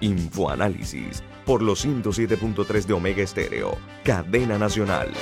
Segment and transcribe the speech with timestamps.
[0.00, 5.12] Infoanálisis por los 107.3 de Omega Estéreo, cadena nacional.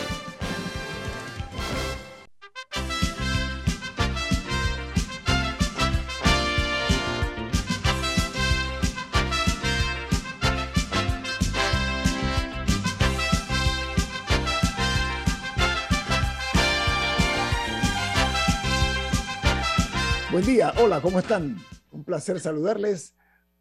[20.30, 21.56] Buen día, hola, ¿cómo están?
[21.90, 23.14] Un placer saludarles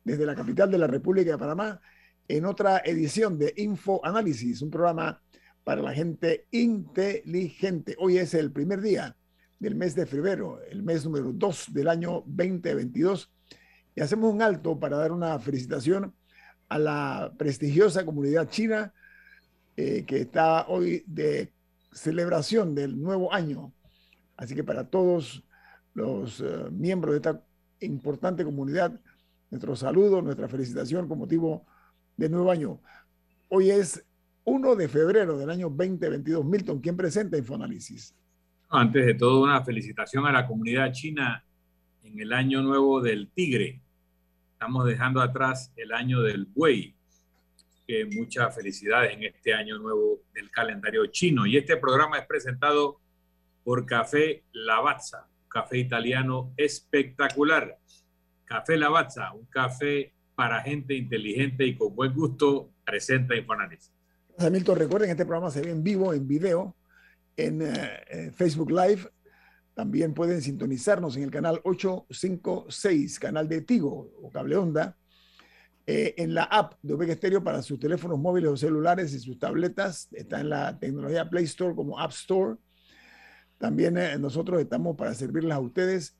[0.07, 1.81] desde la capital de la República de Panamá
[2.29, 5.21] en otra edición de Info Análisis, un programa
[5.65, 7.93] para la gente inteligente.
[7.99, 9.17] Hoy es el primer día
[9.59, 13.29] del mes de febrero, el mes número 2 del año 2022,
[13.95, 16.13] y hacemos un alto para dar una felicitación
[16.69, 18.93] a la prestigiosa comunidad china
[19.75, 21.51] eh, que está hoy de
[21.91, 23.73] celebración del nuevo año.
[24.37, 25.43] Así que para todos
[25.93, 27.43] los uh, miembros de esta
[27.81, 28.97] importante comunidad,
[29.49, 31.65] nuestro saludo, nuestra felicitación con motivo
[32.15, 32.79] del nuevo año.
[33.49, 34.03] Hoy es
[34.43, 36.45] 1 de febrero del año 2022.
[36.45, 38.13] Milton, ¿quién presenta Infoanálisis?
[38.69, 41.43] Antes de todo, una felicitación a la comunidad china
[42.03, 43.81] en el año nuevo del tigre.
[44.53, 46.93] Estamos dejando atrás el año del buey.
[47.87, 51.45] Que muchas felicidades en este año nuevo del calendario chino.
[51.45, 52.99] Y este programa es presentado
[53.63, 57.77] por Café Lavazza, café italiano espectacular.
[58.47, 63.91] Café Lavazza, un café para gente inteligente y con buen gusto, presenta Infoanálisis.
[64.51, 66.75] Milton, recuerden, este programa se ve en vivo, en video,
[67.35, 69.09] en uh, Facebook Live.
[69.73, 74.97] También pueden sintonizarnos en el canal 856, canal de Tigo o Cable Onda,
[75.85, 79.37] eh, en la app de Omega Stereo para sus teléfonos móviles o celulares y sus
[79.37, 80.07] tabletas.
[80.11, 82.55] Está en la tecnología Play Store como App Store.
[83.57, 86.16] También eh, nosotros estamos para servirles a ustedes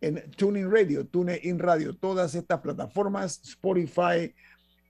[0.00, 4.34] en Tuning Radio, TuneIn Radio, todas estas plataformas, Spotify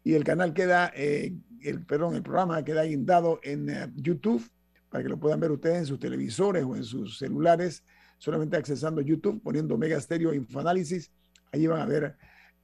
[0.03, 4.49] y el canal queda, eh, el, perdón, el programa queda guindado en uh, YouTube
[4.89, 7.85] para que lo puedan ver ustedes en sus televisores o en sus celulares,
[8.19, 11.11] solamente accesando YouTube, poniendo Mega Stereo Infoanálisis,
[11.53, 12.17] allí van a ver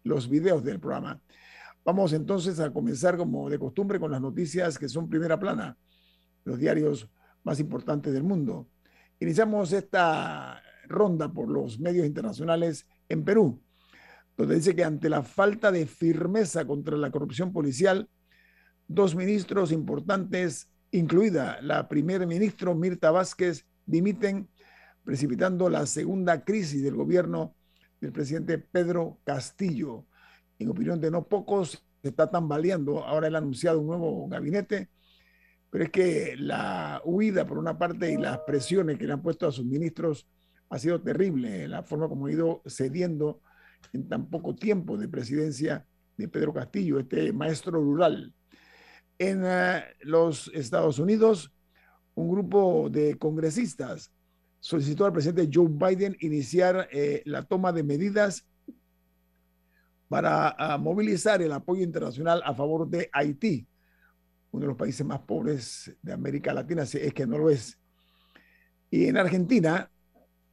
[0.05, 1.21] los videos del programa.
[1.85, 5.77] Vamos entonces a comenzar como de costumbre con las noticias que son primera plana,
[6.45, 7.09] los diarios
[7.43, 8.69] más importantes del mundo.
[9.19, 13.63] Iniciamos esta ronda por los medios internacionales en Perú,
[14.37, 18.09] donde dice que ante la falta de firmeza contra la corrupción policial,
[18.89, 24.49] dos ministros importantes, incluida la primer ministro Mirta Vázquez, dimiten,
[25.05, 27.55] precipitando la segunda crisis del gobierno
[28.01, 30.07] del presidente Pedro Castillo.
[30.59, 33.05] En opinión de no pocos, se está tambaleando.
[33.05, 34.91] Ahora él ha anunciado un nuevo gabinete,
[35.71, 39.47] pero es que la huida por una parte y las presiones que le han puesto
[39.47, 40.27] a sus ministros
[40.73, 43.43] ha sido terrible la forma como ha ido cediendo
[43.93, 48.33] en tan poco tiempo de presidencia de Pedro Castillo, este maestro rural.
[49.19, 51.53] En uh, los Estados Unidos,
[52.15, 54.15] un grupo de congresistas
[54.61, 58.49] solicitó al presidente Joe Biden iniciar eh, la toma de medidas
[60.09, 63.67] para uh, movilizar el apoyo internacional a favor de Haití,
[64.53, 67.79] uno de los países más pobres de América Latina, si es que no lo es.
[68.91, 69.92] Y en Argentina,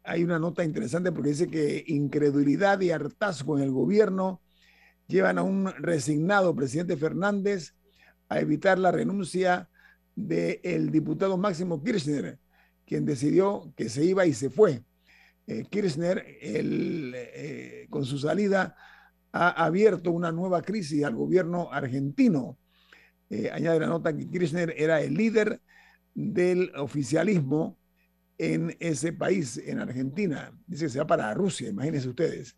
[0.10, 4.42] hay una nota interesante porque dice que incredulidad y hartazgo en el gobierno
[5.08, 7.76] llevan a un resignado presidente Fernández
[8.28, 9.70] a evitar la renuncia
[10.16, 12.40] del diputado Máximo Kirchner,
[12.86, 14.84] quien decidió que se iba y se fue.
[15.46, 18.76] Eh, Kirchner, eh, con su salida,
[19.32, 22.58] ha abierto una nueva crisis al gobierno argentino.
[23.30, 25.62] Eh, añade la nota que Kirchner era el líder
[26.16, 27.79] del oficialismo
[28.40, 30.52] en ese país, en Argentina.
[30.66, 32.56] Dice que se va para Rusia, imagínense ustedes.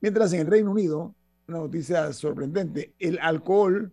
[0.00, 1.14] Mientras en el Reino Unido,
[1.46, 3.92] una noticia sorprendente, el alcohol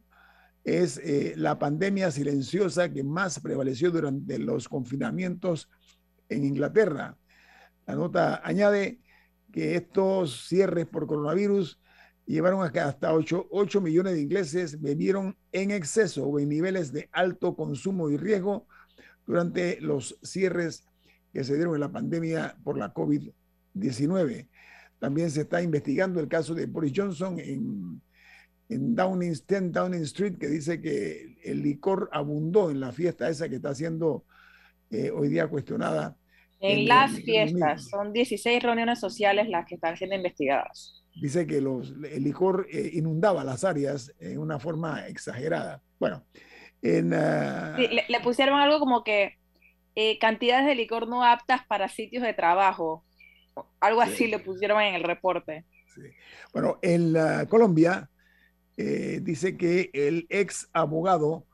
[0.63, 5.69] es eh, la pandemia silenciosa que más prevaleció durante los confinamientos
[6.29, 7.15] en Inglaterra.
[7.85, 8.99] La nota añade
[9.53, 11.79] que estos cierres por coronavirus
[12.25, 16.91] llevaron a que hasta 8, 8 millones de ingleses bebieron en exceso o en niveles
[16.91, 18.67] de alto consumo y riesgo
[19.27, 20.85] durante los cierres
[21.31, 24.47] que se dieron en la pandemia por la COVID-19.
[24.97, 28.01] También se está investigando el caso de Boris Johnson en
[28.69, 33.47] en Downing, 10 Downing Street que dice que el licor abundó en la fiesta esa
[33.47, 34.25] que está siendo
[34.89, 36.17] eh, hoy día cuestionada.
[36.59, 41.03] En, las fiestas, son 16 reuniones sociales las que están siendo investigadas.
[41.21, 45.81] Dice que los, el licor eh, inundaba las áreas en una forma exagerada.
[45.99, 46.25] Bueno,
[46.81, 49.37] en, ah, le, pusieron algo como que
[49.95, 53.03] eh, cantidades de licor no aptas para sitios de trabajo.
[53.79, 55.65] Algo así le pusieron en el reporte.
[56.53, 57.15] Bueno, en
[57.47, 58.09] Colombia
[58.77, 61.47] eh, dice que el ex abogado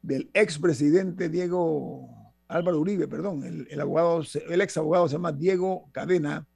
[0.00, 2.08] del ex presidente Diego
[2.48, 6.46] Álvaro Uribe, perdón, el, abogado, el ex abogado se llama Diego Cadena,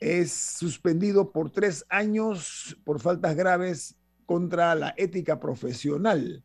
[0.00, 3.96] es suspendido por tres años por faltas graves
[4.26, 6.44] contra la ética profesional.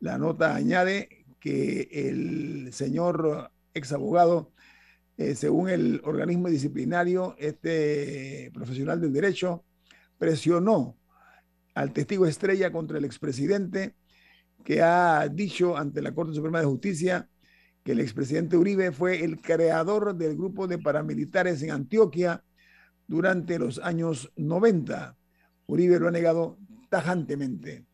[0.00, 4.52] La nota añade que el señor ex abogado,
[5.16, 9.64] eh, según el organismo disciplinario, este profesional del derecho,
[10.18, 10.96] presionó
[11.74, 13.96] al testigo estrella contra el expresidente,
[14.64, 17.28] que ha dicho ante la Corte Suprema de Justicia
[17.82, 22.44] que el expresidente Uribe fue el creador del grupo de paramilitares en Antioquia
[23.08, 25.16] durante los años 90.
[25.66, 26.58] Uribe lo ha negado
[26.92, 27.86] tajantemente.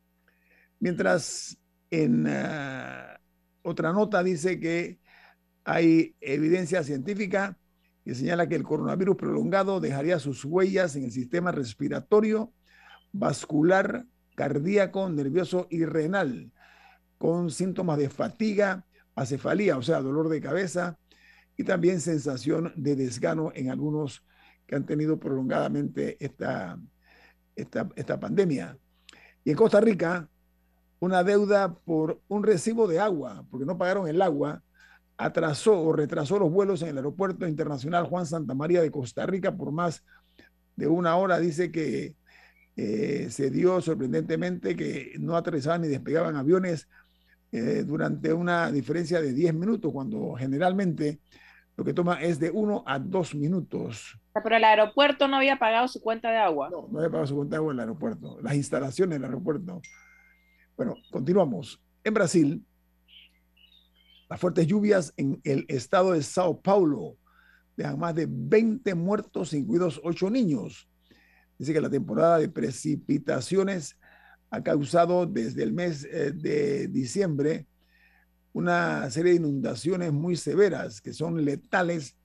[0.80, 1.56] Mientras
[1.88, 3.20] en ah,
[3.62, 4.98] otra nota dice que
[5.62, 7.56] hay evidencia científica
[8.04, 12.52] que señala que el coronavirus prolongado dejaría sus huellas en el sistema respiratorio,
[13.12, 14.04] vascular,
[14.34, 16.50] cardíaco, nervioso y renal,
[17.18, 18.84] con síntomas de fatiga,
[19.14, 20.98] acefalía, o sea, dolor de cabeza,
[21.56, 24.24] y también sensación de desgano en algunos
[24.66, 26.80] que han tenido prolongadamente esta,
[27.54, 28.76] esta, esta pandemia.
[29.48, 30.28] Y en Costa Rica,
[31.00, 34.62] una deuda por un recibo de agua, porque no pagaron el agua,
[35.16, 39.56] atrasó o retrasó los vuelos en el aeropuerto internacional Juan Santa María de Costa Rica
[39.56, 40.04] por más
[40.76, 41.38] de una hora.
[41.38, 42.14] Dice que
[42.76, 46.86] eh, se dio sorprendentemente que no aterrizaban ni despegaban aviones
[47.50, 51.20] eh, durante una diferencia de 10 minutos, cuando generalmente
[51.74, 54.20] lo que toma es de 1 a 2 minutos.
[54.42, 56.70] Pero el aeropuerto no había pagado su cuenta de agua.
[56.70, 59.80] No, no había pagado su cuenta de agua en el aeropuerto, las instalaciones del aeropuerto.
[60.76, 61.82] Bueno, continuamos.
[62.04, 62.64] En Brasil,
[64.28, 67.16] las fuertes lluvias en el estado de Sao Paulo
[67.76, 70.88] dejan más de 20 muertos, incluidos 8 niños.
[71.58, 73.98] Dice que la temporada de precipitaciones
[74.50, 77.66] ha causado desde el mes eh, de diciembre
[78.52, 82.16] una serie de inundaciones muy severas que son letales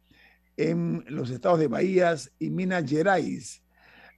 [0.58, 3.64] en los estados de Bahías y Minas Gerais.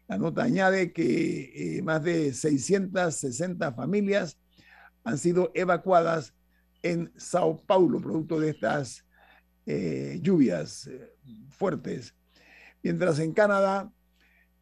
[0.07, 4.37] La nota añade que eh, más de 660 familias
[5.03, 6.33] han sido evacuadas
[6.83, 9.05] en Sao Paulo, producto de estas
[9.65, 11.11] eh, lluvias eh,
[11.49, 12.13] fuertes.
[12.83, 13.91] Mientras en Canadá,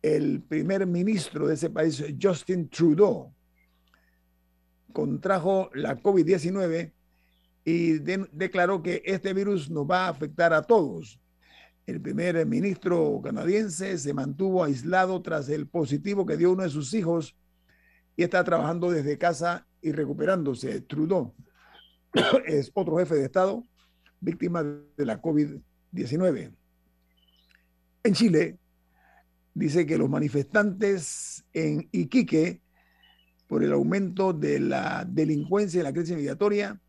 [0.02, 3.34] el primer ministro de ese país, Justin Trudeau,
[4.94, 6.94] contrajo la COVID-19
[7.66, 11.20] y declaró que este virus nos va a afectar a todos.
[11.86, 16.94] El primer ministro canadiense se mantuvo aislado tras el positivo que dio uno de sus
[16.94, 17.36] hijos
[18.16, 20.82] y está trabajando desde casa y recuperándose.
[20.82, 21.34] Trudeau
[22.46, 23.64] es otro jefe de Estado
[24.24, 26.56] víctima de la COVID-19.
[28.04, 28.58] En Chile,
[29.54, 32.62] dice que los manifestantes en Iquique,
[33.48, 36.80] por el aumento de la delincuencia y la crisis migratoria,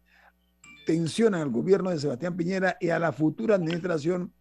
[0.87, 4.33] tensionan al gobierno de Sebastián Piñera y a la futura administración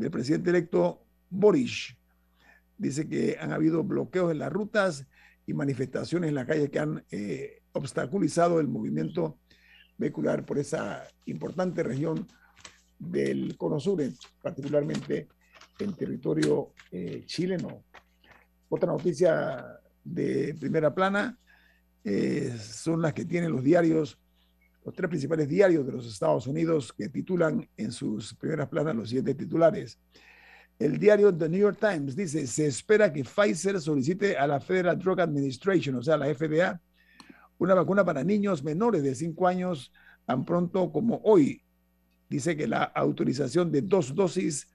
[0.00, 1.94] del presidente electo Boris.
[2.78, 5.06] Dice que han habido bloqueos en las rutas
[5.46, 9.38] y manifestaciones en la calle que han eh, obstaculizado el movimiento
[9.98, 12.26] vehicular por esa importante región
[12.98, 14.02] del Cono Sur,
[14.42, 15.28] particularmente
[15.78, 17.84] en territorio eh, chileno.
[18.70, 21.38] Otra noticia de primera plana
[22.04, 24.18] eh, son las que tienen los diarios,
[24.84, 29.08] los tres principales diarios de los Estados Unidos que titulan en sus primeras planas los
[29.08, 29.98] siguientes titulares.
[30.78, 34.98] El diario The New York Times dice, se espera que Pfizer solicite a la Federal
[34.98, 36.80] Drug Administration, o sea, la FDA,
[37.58, 39.92] una vacuna para niños menores de 5 años
[40.24, 41.62] tan pronto como hoy.
[42.30, 44.68] Dice que la autorización de dos dosis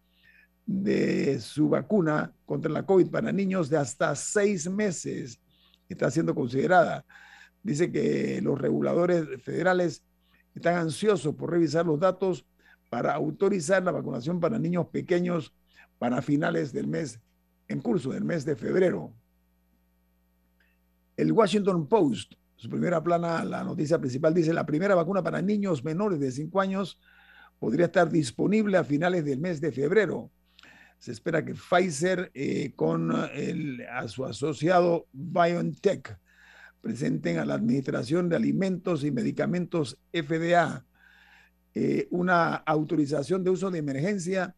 [0.65, 5.39] de su vacuna contra la COVID para niños de hasta seis meses
[5.87, 7.05] está siendo considerada.
[7.65, 10.03] Dice que los reguladores federales
[10.53, 12.45] están ansiosos por revisar los datos
[12.91, 15.51] para autorizar la vacunación para niños pequeños
[15.97, 17.19] para finales del mes,
[17.67, 19.11] en curso del mes de febrero.
[21.17, 25.83] El Washington Post su primera plana, la noticia principal dice, la primera vacuna para niños
[25.83, 26.99] menores de 5 años
[27.57, 30.29] podría estar disponible a finales del mes de febrero.
[30.99, 36.19] se espera que Pfizer eh, con el, a su asociado BioNTech
[36.85, 40.85] presenten a la Administración de Alimentos y Medicamentos FDA
[41.73, 44.55] eh, una autorización de uso de emergencia,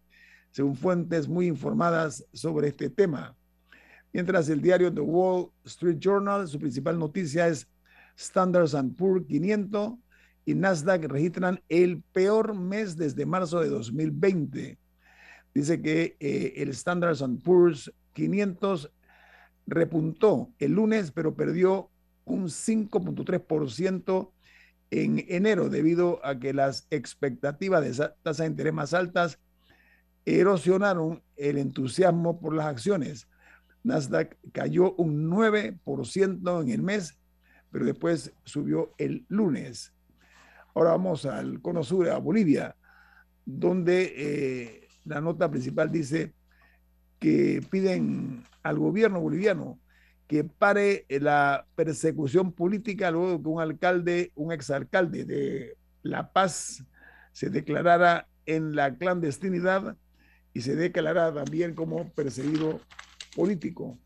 [0.52, 3.34] según fuentes muy informadas sobre este tema.
[4.12, 7.66] Mientras el diario The Wall Street Journal, su principal noticia es
[8.18, 8.68] Standard
[8.98, 9.94] Poor's 500
[10.44, 14.78] y Nasdaq registran el peor mes desde marzo de 2020.
[15.54, 18.92] Dice que eh, el Standard Poor's 500
[19.66, 21.90] repuntó el lunes, pero perdió
[22.28, 24.32] un 5.3%
[24.92, 29.40] en enero debido a que las expectativas de tasas de interés más altas
[30.26, 33.28] erosionaron el entusiasmo por las acciones.
[33.84, 37.18] Nasdaq cayó un 9% en el mes,
[37.72, 39.94] pero después subió el lunes.
[40.74, 42.76] Ahora vamos al cono sur, a Bolivia,
[43.46, 46.34] donde eh, la nota principal dice
[47.20, 49.80] que piden al gobierno boliviano
[50.28, 56.84] que pare la persecución política luego que un alcalde, un exalcalde de La Paz
[57.32, 59.96] se declarara en la clandestinidad
[60.54, 62.82] y se declarara también como perseguido
[63.36, 63.98] político.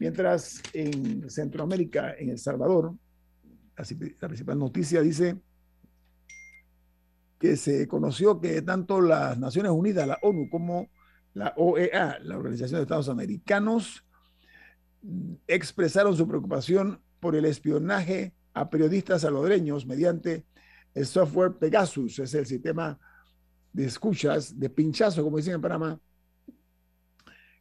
[0.00, 2.94] Mientras en Centroamérica, en El Salvador,
[3.76, 5.36] la principal noticia dice
[7.38, 10.88] que se conoció que tanto las Naciones Unidas, la ONU, como
[11.34, 14.04] la OEA, la Organización de Estados Americanos,
[15.46, 20.46] expresaron su preocupación por el espionaje a periodistas salvadoreños mediante
[20.94, 22.98] el software Pegasus, es el sistema
[23.72, 26.00] de escuchas, de pinchazo, como dicen en Panamá,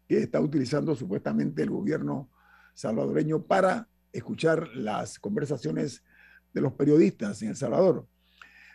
[0.08, 2.30] que está utilizando supuestamente el gobierno
[2.76, 6.04] salvadoreño para escuchar las conversaciones
[6.54, 8.08] de los periodistas en El Salvador.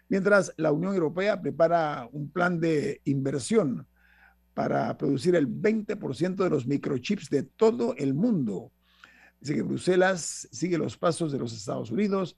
[0.08, 3.86] Mientras la Unión Europea prepara un plan de inversión
[4.58, 8.72] para producir el 20% de los microchips de todo el mundo.
[9.38, 12.36] Dice que Bruselas sigue los pasos de los Estados Unidos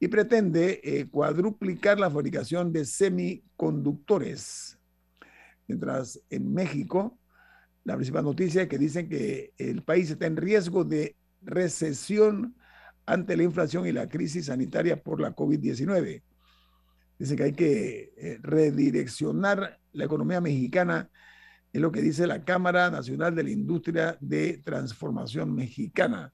[0.00, 4.78] y pretende eh, cuadruplicar la fabricación de semiconductores.
[5.68, 7.18] Mientras en México,
[7.84, 12.56] la principal noticia es que dicen que el país está en riesgo de recesión
[13.04, 16.22] ante la inflación y la crisis sanitaria por la COVID-19.
[17.18, 21.10] Dice que hay que eh, redireccionar la economía mexicana,
[21.72, 26.32] es lo que dice la Cámara Nacional de la Industria de Transformación Mexicana.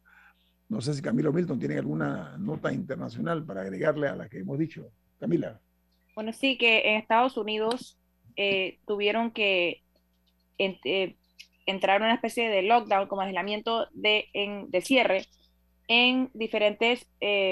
[0.69, 4.59] No sé si Camilo Milton tiene alguna nota internacional para agregarle a la que hemos
[4.59, 4.91] dicho.
[5.19, 5.61] Camila.
[6.15, 7.99] Bueno, sí, que en Estados Unidos
[8.37, 9.83] eh, tuvieron que
[10.59, 11.17] eh,
[11.67, 14.27] entrar en una especie de lockdown, como aislamiento de,
[14.69, 15.27] de cierre,
[15.87, 17.07] en diferentes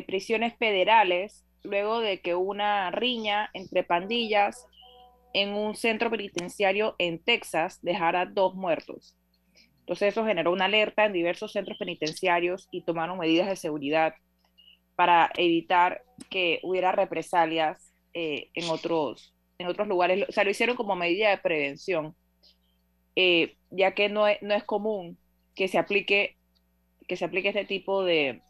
[0.06, 4.66] prisiones federales luego de que una riña entre pandillas
[5.32, 9.16] en un centro penitenciario en Texas dejara dos muertos.
[9.80, 14.14] Entonces eso generó una alerta en diversos centros penitenciarios y tomaron medidas de seguridad
[14.96, 20.26] para evitar que hubiera represalias eh, en, otros, en otros lugares.
[20.28, 22.16] O sea, lo hicieron como medida de prevención,
[23.14, 25.18] eh, ya que no es, no es común
[25.54, 26.36] que se aplique,
[27.06, 28.42] que se aplique este tipo de,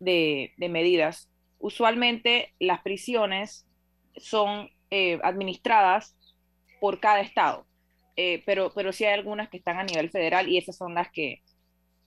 [0.00, 3.66] de, de medidas usualmente las prisiones
[4.16, 6.16] son eh, administradas
[6.80, 7.66] por cada estado,
[8.16, 11.10] eh, pero, pero sí hay algunas que están a nivel federal y esas son las
[11.10, 11.42] que,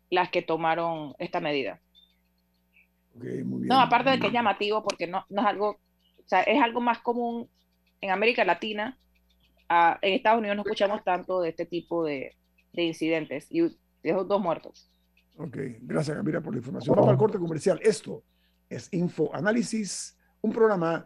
[0.09, 1.79] las que tomaron esta medida.
[3.13, 6.81] No, aparte de que es llamativo porque no, no es algo, o sea, es algo
[6.81, 7.47] más común
[8.01, 8.97] en América Latina.
[10.01, 12.35] en Estados Unidos no escuchamos tanto de este tipo de,
[12.73, 13.69] de incidentes y de
[14.01, 14.89] esos dos muertos.
[15.37, 16.95] Ok, gracias Camila por la información.
[16.95, 17.79] Vamos al corte comercial.
[17.83, 18.23] Esto
[18.67, 21.05] es Info Análisis, un programa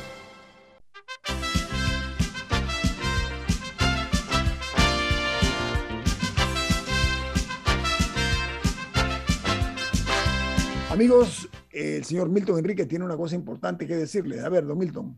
[10.91, 14.41] Amigos, el señor Milton Enrique tiene una cosa importante que decirle.
[14.41, 15.15] A ver, don Milton.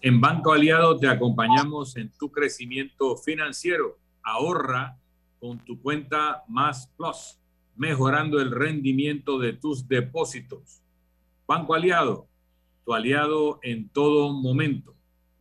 [0.00, 3.98] En Banco Aliado te acompañamos en tu crecimiento financiero.
[4.22, 4.98] Ahorra
[5.38, 7.38] con tu cuenta Más Plus,
[7.76, 10.80] mejorando el rendimiento de tus depósitos.
[11.46, 12.26] Banco Aliado,
[12.86, 14.94] tu aliado en todo momento.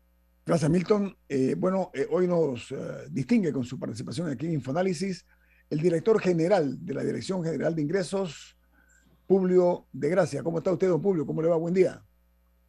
[0.46, 1.16] Gracias, Milton.
[1.30, 2.76] Eh, bueno, eh, hoy nos eh,
[3.10, 5.26] distingue con su participación aquí en Infoanálisis
[5.70, 8.58] el director general de la Dirección General de Ingresos,
[9.26, 10.44] Publio de Gracia.
[10.44, 11.26] ¿Cómo está usted, don Publio?
[11.26, 11.56] ¿Cómo le va?
[11.56, 12.04] Buen día.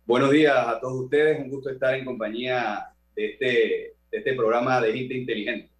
[0.07, 1.41] Buenos días a todos ustedes.
[1.41, 2.87] Un gusto estar en compañía
[3.17, 3.47] de este,
[4.09, 5.72] de este programa de gente inteligente.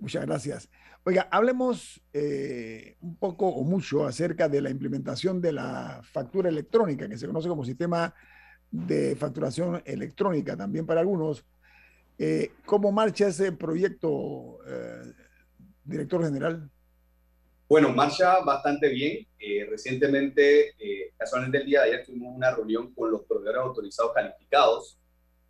[0.00, 0.68] Muchas gracias.
[1.04, 7.08] Oiga, hablemos eh, un poco o mucho acerca de la implementación de la factura electrónica,
[7.08, 8.14] que se conoce como sistema
[8.70, 11.44] de facturación electrónica también para algunos.
[12.18, 15.12] Eh, ¿Cómo marcha ese proyecto, eh,
[15.82, 16.70] director general?
[17.68, 19.26] Bueno, marcha bastante bien.
[19.68, 20.74] recientemente,
[21.16, 24.98] casualmente el día de ayer, tuvimos una reunión con los proveedores autorizados calificados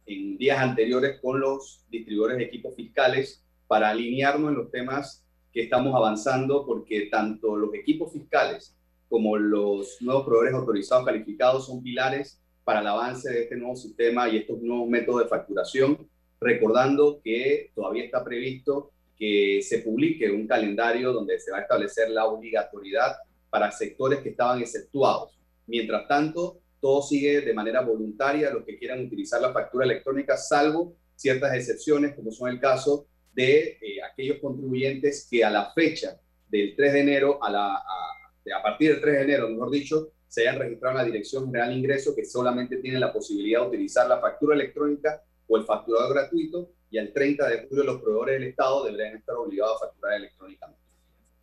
[0.06, 5.62] en días anteriores con los distribuidores de equipos fiscales para alinearnos en los temas que
[5.62, 8.76] estamos avanzando, porque tanto los equipos fiscales
[9.08, 14.28] como los nuevos proveedores autorizados calificados son pilares para el avance de este nuevo sistema
[14.28, 16.06] y estos nuevos métodos de facturación,
[16.38, 22.10] recordando que todavía está previsto que se publique un calendario donde se va a establecer
[22.10, 23.16] la obligatoriedad
[23.48, 25.40] para sectores que estaban exceptuados.
[25.66, 30.94] Mientras tanto, todo sigue de manera voluntaria los que quieran utilizar la factura electrónica, salvo
[31.16, 36.74] ciertas excepciones, como son el caso de eh, aquellos contribuyentes que a la fecha del
[36.76, 40.60] 3 de enero, a, la, a, partir del 3 de enero, mejor dicho, se hayan
[40.60, 44.20] registrado en la Dirección General de Ingresos, que solamente tienen la posibilidad de utilizar la
[44.20, 48.84] factura electrónica o el facturado gratuito, y al 30 de julio los proveedores del Estado
[48.84, 50.82] deberían estar obligados a facturar electrónicamente.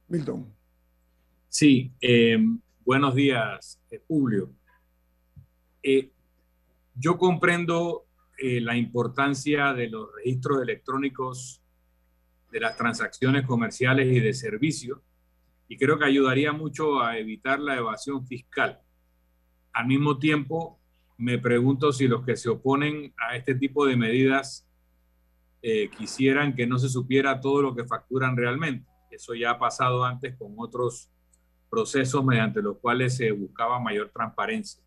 [0.08, 0.54] Milton.
[1.48, 2.38] Sí, eh,
[2.86, 4.52] buenos días, eh, Julio.
[6.96, 8.06] yo comprendo
[8.42, 11.60] la importancia de los registros electrónicos
[12.52, 15.00] de las transacciones comerciales y de servicios
[15.70, 18.82] y creo que ayudaría mucho a evitar la evasión fiscal.
[19.72, 20.80] Al mismo tiempo,
[21.18, 24.68] me pregunto si los que se oponen a este tipo de medidas
[25.62, 28.90] eh, quisieran que no se supiera todo lo que facturan realmente.
[29.12, 31.12] Eso ya ha pasado antes con otros
[31.70, 34.84] procesos mediante los cuales se buscaba mayor transparencia.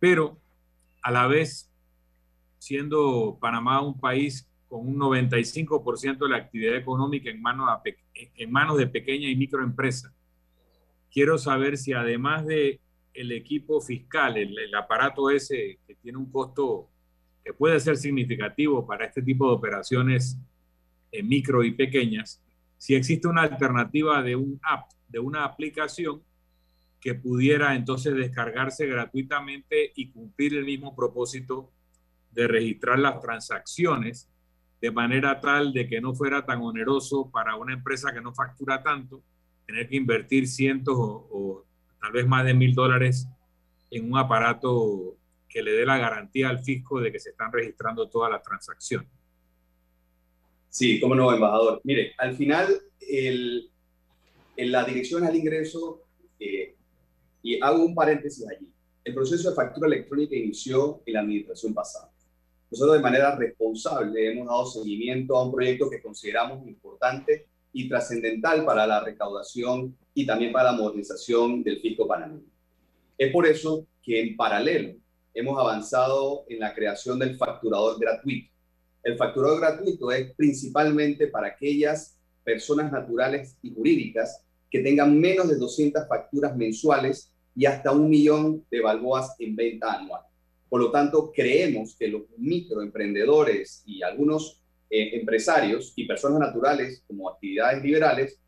[0.00, 0.40] Pero
[1.02, 1.70] a la vez,
[2.58, 7.96] siendo Panamá un país con un 95% de la actividad económica en manos, de,
[8.36, 10.12] en manos de pequeña y microempresas.
[11.10, 12.80] Quiero saber si además de
[13.14, 16.88] el equipo fiscal, el, aparato ese que tiene un costo
[17.44, 20.36] que puede ser significativo para este tipo de operaciones
[21.12, 22.42] eh, micro y pequeñas,
[22.76, 26.22] si existe una alternativa de un app, de una aplicación
[27.00, 31.70] que pudiera entonces descargarse gratuitamente y cumplir el mismo propósito
[32.32, 34.28] de registrar las transacciones
[34.80, 38.82] de manera tal de que no fuera tan oneroso para una empresa que no factura
[38.82, 39.22] tanto,
[39.66, 41.64] tener que invertir cientos o,
[42.00, 43.26] tal vez más de mil dólares
[43.90, 45.16] en un aparato
[45.48, 49.08] que le dé la garantía al fisco de que se están registrando todas las transacciones.
[50.68, 51.80] Sí, cómo no, embajador.
[51.84, 52.68] Mire, al final,
[53.00, 53.70] el,
[54.56, 56.02] en la dirección al ingreso,
[56.38, 56.74] eh,
[57.42, 58.68] y hago un paréntesis allí,
[59.02, 62.12] el proceso de factura electrónica inició en la administración pasada.
[62.70, 68.64] Nosotros de manera responsable hemos dado seguimiento a un proyecto que consideramos importante y trascendental
[68.64, 72.50] para la recaudación y también para la modernización del fisco panameño.
[73.16, 74.94] Es por eso que en paralelo
[75.32, 78.50] hemos avanzado en la creación del facturador gratuito.
[79.02, 85.56] El facturador gratuito es principalmente para aquellas personas naturales y jurídicas que tengan menos de
[85.56, 90.22] 200 facturas mensuales y hasta un millón de balboas en venta anual.
[90.68, 97.28] Por lo tanto, creemos que los microemprendedores y algunos eh, empresarios y personas naturales como
[97.28, 98.38] actividades liberales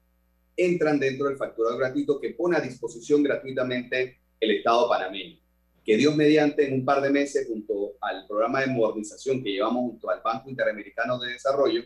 [0.56, 5.38] entran dentro del facturador gratuito que pone a disposición gratuitamente el Estado panameño.
[5.84, 9.82] Que Dios mediante en un par de meses junto al programa de modernización que llevamos
[9.82, 11.82] junto al Banco Interamericano de Desarrollo,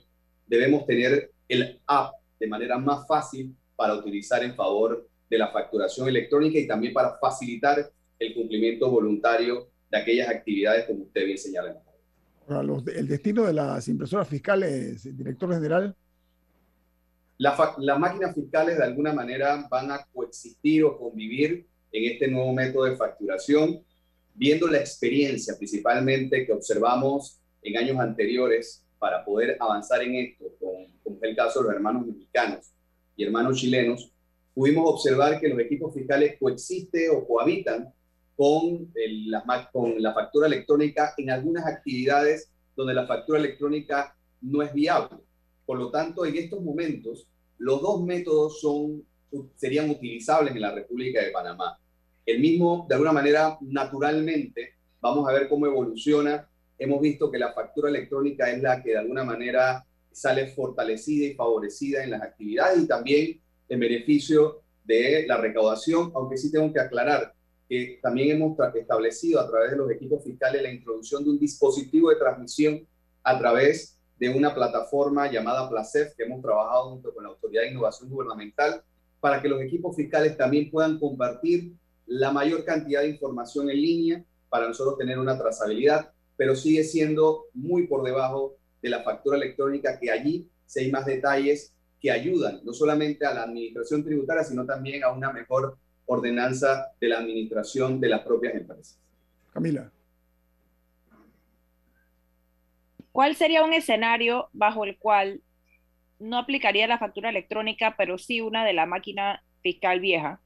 [0.46, 6.08] debemos tener el app de manera más fácil para utilizar en favor de la facturación
[6.08, 11.78] electrónica y también para facilitar el cumplimiento voluntario de aquellas actividades como usted bien señala.
[12.48, 15.94] el destino de las impresoras fiscales, director general.
[17.38, 22.84] las máquinas fiscales de alguna manera van a coexistir o convivir en este nuevo método
[22.84, 23.84] de facturación
[24.34, 30.86] viendo la experiencia principalmente que observamos en años anteriores para poder avanzar en esto, con,
[31.02, 32.72] como es el caso de los hermanos mexicanos
[33.14, 34.10] y hermanos chilenos,
[34.54, 37.92] pudimos observar que los equipos fiscales coexisten o cohabitan
[38.36, 44.72] con, la, con la factura electrónica en algunas actividades donde la factura electrónica no es
[44.72, 45.18] viable.
[45.64, 49.04] Por lo tanto, en estos momentos, los dos métodos son,
[49.56, 51.78] serían utilizables en la República de Panamá.
[52.26, 56.48] El mismo, de alguna manera, naturalmente, vamos a ver cómo evoluciona.
[56.78, 61.34] Hemos visto que la factura electrónica es la que de alguna manera sale fortalecida y
[61.34, 66.80] favorecida en las actividades y también en beneficio de la recaudación, aunque sí tengo que
[66.80, 67.34] aclarar
[68.02, 72.16] también hemos establecido a través de los equipos fiscales la introducción de un dispositivo de
[72.16, 72.86] transmisión
[73.22, 77.70] a través de una plataforma llamada Placef que hemos trabajado junto con la Autoridad de
[77.70, 78.82] Innovación Gubernamental
[79.20, 81.72] para que los equipos fiscales también puedan compartir
[82.06, 87.46] la mayor cantidad de información en línea para nosotros tener una trazabilidad, pero sigue siendo
[87.54, 92.60] muy por debajo de la factura electrónica que allí se hay más detalles que ayudan
[92.64, 98.00] no solamente a la administración tributaria, sino también a una mejor ordenanza de la administración
[98.00, 98.98] de las propias empresas.
[99.52, 99.90] Camila.
[103.12, 105.42] ¿Cuál sería un escenario bajo el cual
[106.18, 110.40] no aplicaría la factura electrónica, pero sí una de la máquina fiscal vieja?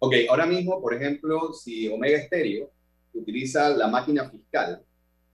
[0.00, 2.70] Ok, ahora mismo, por ejemplo, si Omega Stereo
[3.12, 4.82] utiliza la máquina fiscal,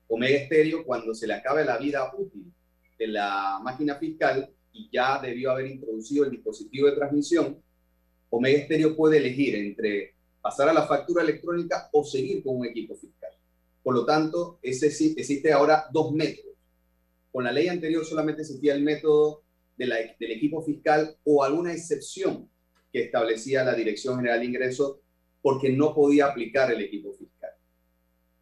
[0.08, 2.52] Omega Stereo cuando se le acabe la vida útil
[2.98, 7.62] de la máquina fiscal y ya debió haber introducido el dispositivo de transmisión,
[8.30, 12.94] Omega Stereo puede elegir entre pasar a la factura electrónica o seguir con un equipo
[12.94, 13.30] fiscal.
[13.82, 16.54] Por lo tanto, ese, existe ahora dos métodos.
[17.32, 19.42] Con la ley anterior solamente existía el método
[19.76, 22.48] del equipo fiscal o alguna excepción
[22.92, 24.96] que establecía la Dirección General de Ingresos
[25.42, 27.50] porque no podía aplicar el equipo fiscal.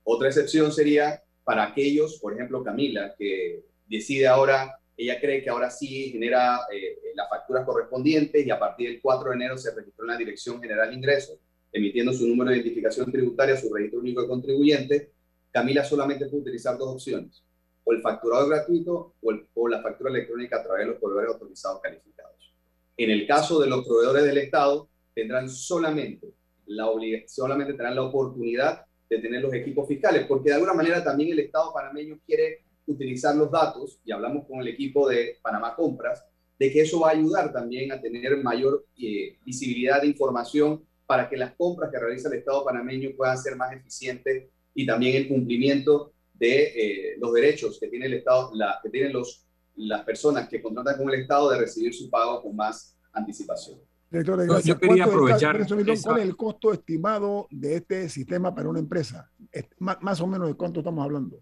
[0.04, 5.70] Otra excepción sería para aquellos, por ejemplo, Camila, que decide ahora, ella cree que ahora
[5.70, 10.04] sí genera eh, las facturas correspondientes y a partir del 4 de enero se registró
[10.04, 11.38] en la Dirección General de Ingresos,
[11.72, 15.10] emitiendo su número de identificación tributaria, su registro único de contribuyente.
[15.50, 17.42] Camila solamente puede utilizar dos opciones,
[17.82, 21.80] o el facturado gratuito o, o la factura electrónica a través de los proveedores autorizados
[21.80, 22.54] calificados.
[22.96, 26.34] En el caso de los proveedores del Estado, tendrán solamente
[26.66, 26.86] la,
[27.26, 31.40] solamente tendrán la oportunidad de tener los equipos fiscales, porque de alguna manera también el
[31.40, 36.24] Estado panameño quiere utilizar los datos, y hablamos con el equipo de Panamá Compras,
[36.58, 41.28] de que eso va a ayudar también a tener mayor eh, visibilidad de información para
[41.28, 45.28] que las compras que realiza el Estado panameño puedan ser más eficientes y también el
[45.28, 49.44] cumplimiento de eh, los derechos que tiene el Estado, la, que tienen los
[49.76, 53.80] las personas que contratan con el Estado de recibir su pago con más anticipación.
[54.10, 55.66] Director, Yo quería aprovechar.
[55.66, 59.30] ¿Cuál es el costo estimado de este sistema para una empresa?
[59.78, 61.40] Más, o menos de cuánto estamos hablando.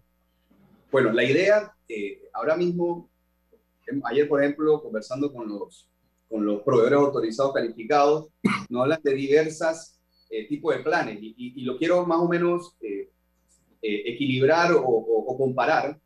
[0.93, 3.09] Bueno, la idea, eh, ahora mismo,
[3.87, 5.89] em, ayer por ejemplo, conversando con los,
[6.29, 8.27] con los proveedores autorizados calificados,
[8.69, 13.09] nos hablan de diversas eh, tipos de planes y, lo quiero más o menos eh,
[13.81, 15.99] equilibrar o, o comparar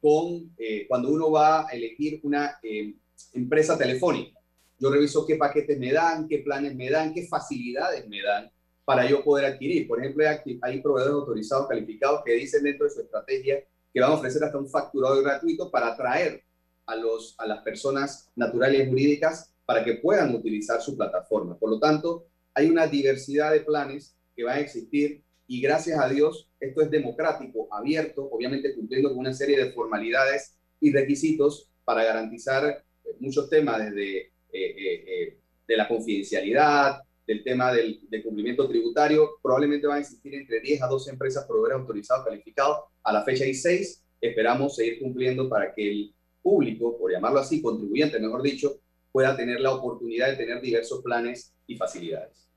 [0.00, 2.96] con eh, cuando uno va a elegir una eh,
[3.34, 4.40] empresa telefónica.
[4.76, 8.50] Yo reviso qué paquetes me dan, qué planes me dan, qué facilidades me dan.
[8.84, 9.86] para yo poder adquirir.
[9.86, 10.24] Por ejemplo,
[10.62, 14.58] hay proveedores autorizados calificados que dicen dentro de su estrategia que van a ofrecer hasta
[14.58, 16.42] un facturado gratuito para atraer
[16.86, 21.56] a, los, a las personas naturales y jurídicas para que puedan utilizar su plataforma.
[21.56, 26.08] Por lo tanto, hay una diversidad de planes que van a existir y gracias a
[26.08, 32.04] Dios esto es democrático, abierto, obviamente cumpliendo con una serie de formalidades y requisitos para
[32.04, 39.38] garantizar eh, muchos temas desde eh, eh, de la confidencialidad, del tema del, cumplimiento tributario.
[39.42, 42.78] Probablemente van a existir entre 10 a 12 empresas proveedores autorizados calificados.
[43.04, 44.04] A la fecha hay 6.
[44.20, 49.60] Esperamos seguir cumpliendo para que el público, por llamarlo así, contribuyente, mejor dicho, pueda tener
[49.60, 52.48] la oportunidad de tener diversos planes y facilidades.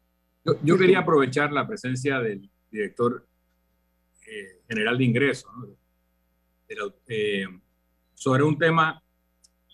[0.63, 3.25] Yo, quería aprovechar la presencia del director
[4.27, 5.51] eh, general de ingresos
[7.07, 7.45] eh,
[8.13, 9.01] sobre un tema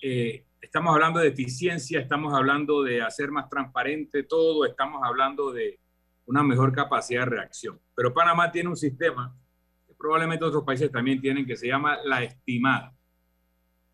[0.01, 5.79] eh, estamos hablando de eficiencia, estamos hablando de hacer más transparente todo, estamos hablando de
[6.25, 7.79] una mejor capacidad de reacción.
[7.95, 9.36] Pero Panamá tiene un sistema
[10.01, 12.93] probablemente otros países también tienen que se llama la estimada.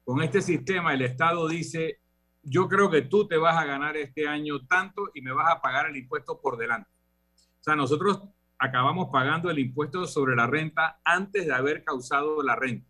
[0.06, 2.00] Con este sistema el Estado dice,
[2.42, 5.62] yo creo que tú te vas a ganar este año tanto y me vas a
[5.62, 6.90] pagar el impuesto por delante.
[7.60, 8.22] O sea, nosotros
[8.58, 12.90] acabamos pagando el impuesto sobre la renta antes de haber causado la renta,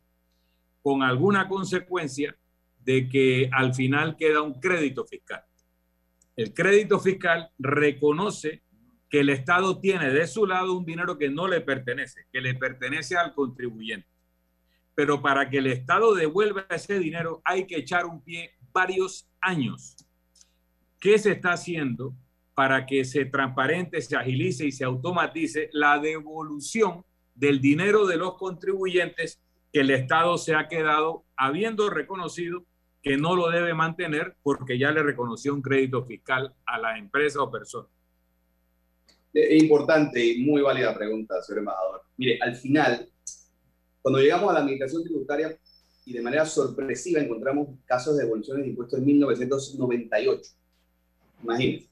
[0.83, 2.37] con alguna consecuencia
[2.85, 5.43] de que al final queda un crédito fiscal.
[6.35, 8.61] El crédito fiscal reconoce
[9.09, 12.55] que el Estado tiene de su lado un dinero que no le pertenece, que le
[12.55, 14.07] pertenece al contribuyente.
[14.95, 19.95] Pero para que el Estado devuelva ese dinero hay que echar un pie varios años.
[20.99, 22.13] ¿Qué se está haciendo
[22.53, 28.35] para que se transparente, se agilice y se automatice la devolución del dinero de los
[28.35, 29.39] contribuyentes
[29.71, 32.65] que el Estado se ha quedado habiendo reconocido
[33.03, 37.41] que no lo debe mantener porque ya le reconoció un crédito fiscal a la empresa
[37.43, 37.87] o persona.
[39.39, 42.01] Es importante y muy válida pregunta, señor embajador.
[42.17, 43.07] Mire, al final,
[44.01, 45.55] cuando llegamos a la administración tributaria
[46.05, 50.51] y de manera sorpresiva encontramos casos de devoluciones de impuestos en 1998.
[51.43, 51.87] Imagínense.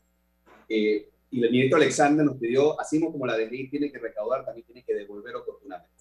[0.70, 4.66] Eh, y el ministro Alexander nos pidió, así como la DGI tiene que recaudar, también
[4.66, 5.92] tiene que devolver oportunamente.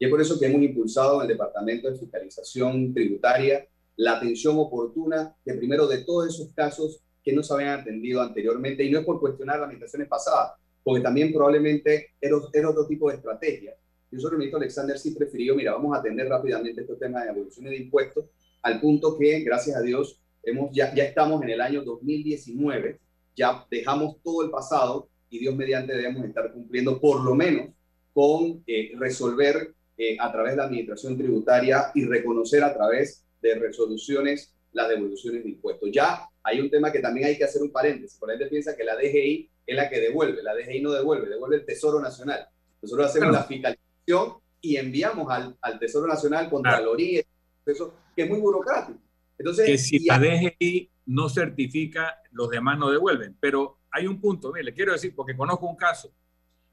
[0.00, 3.64] Y es por eso que hemos impulsado en el Departamento de Fiscalización Tributaria
[3.96, 8.82] la atención oportuna de primero de todos esos casos que no se habían atendido anteriormente.
[8.82, 12.36] Y no es por cuestionar las administraciones pasadas, porque también probablemente era,
[12.68, 13.74] otro tipo de estrategia.
[14.10, 17.30] Yo solo el ministro Alexander sí prefirió, mira, vamos a atender rápidamente estos temas de
[17.30, 18.26] evoluciones de impuestos,
[18.62, 22.98] al punto que, gracias a Dios, hemos, ya, ya estamos en el año 2019,
[23.34, 27.70] ya dejamos todo el pasado y Dios mediante debemos estar cumpliendo por lo menos
[28.12, 33.54] con eh, resolver eh, a través de la administración tributaria y reconocer a través de
[33.54, 35.90] resoluciones las devoluciones de impuestos.
[35.92, 38.18] Ya hay un tema que también hay que hacer un paréntesis.
[38.18, 40.42] Por ejemplo, piensa que la DGI es la que devuelve.
[40.42, 42.46] La DGI no devuelve, devuelve el Tesoro Nacional.
[42.80, 47.22] Nosotros hacemos la fiscalización y enviamos al, al Tesoro Nacional Contraloría,
[47.66, 48.98] eso que es muy burocrático.
[49.38, 53.36] Entonces, que si la DGI no certifica, los demás no devuelven.
[53.40, 56.12] Pero hay un punto, mire, le quiero decir, porque conozco un caso.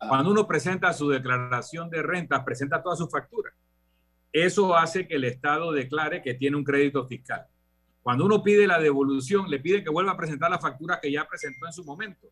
[0.07, 3.53] Cuando uno presenta su declaración de renta, presenta todas sus facturas.
[4.31, 7.45] Eso hace que el Estado declare que tiene un crédito fiscal.
[8.01, 11.27] Cuando uno pide la devolución, le pide que vuelva a presentar la factura que ya
[11.27, 12.29] presentó en su momento.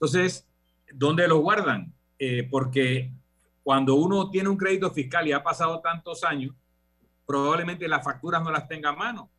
[0.00, 0.48] Entonces,
[0.94, 1.92] ¿dónde lo guardan?
[2.18, 3.12] Eh, porque
[3.62, 6.54] cuando uno tiene un crédito fiscal y ha pasado tantos años,
[7.26, 9.30] probablemente las facturas no las tenga a mano.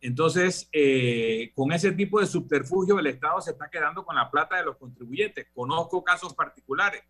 [0.00, 4.56] Entonces, eh, con ese tipo de subterfugio, el Estado se está quedando con la plata
[4.56, 5.48] de los contribuyentes.
[5.52, 7.02] Conozco casos particulares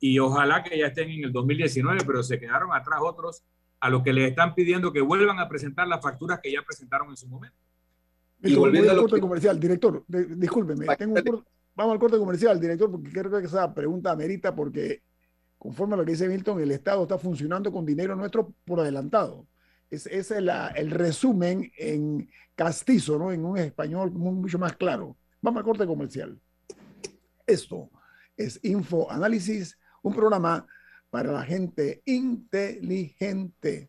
[0.00, 3.44] y ojalá que ya estén en el 2019, pero se quedaron atrás otros
[3.78, 7.10] a los que les están pidiendo que vuelvan a presentar las facturas que ya presentaron
[7.10, 7.58] en su momento.
[8.42, 10.86] Y volviendo comercial, director, discúlpeme,
[11.74, 15.02] vamos al corte comercial, director, porque creo que esa pregunta amerita porque
[15.58, 19.46] conforme a lo que dice Milton, el Estado está funcionando con dinero nuestro por adelantado.
[19.90, 23.32] Ese es el resumen en castizo, ¿no?
[23.32, 25.16] en un español mucho más claro.
[25.40, 26.38] Vamos al corte comercial.
[27.46, 27.90] Esto
[28.36, 30.66] es Info Análisis un programa
[31.10, 33.88] para la gente inteligente.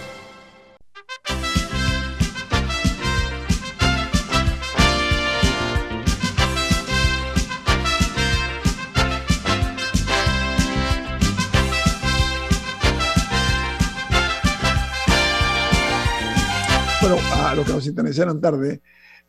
[18.01, 18.81] Sintonizaron tarde,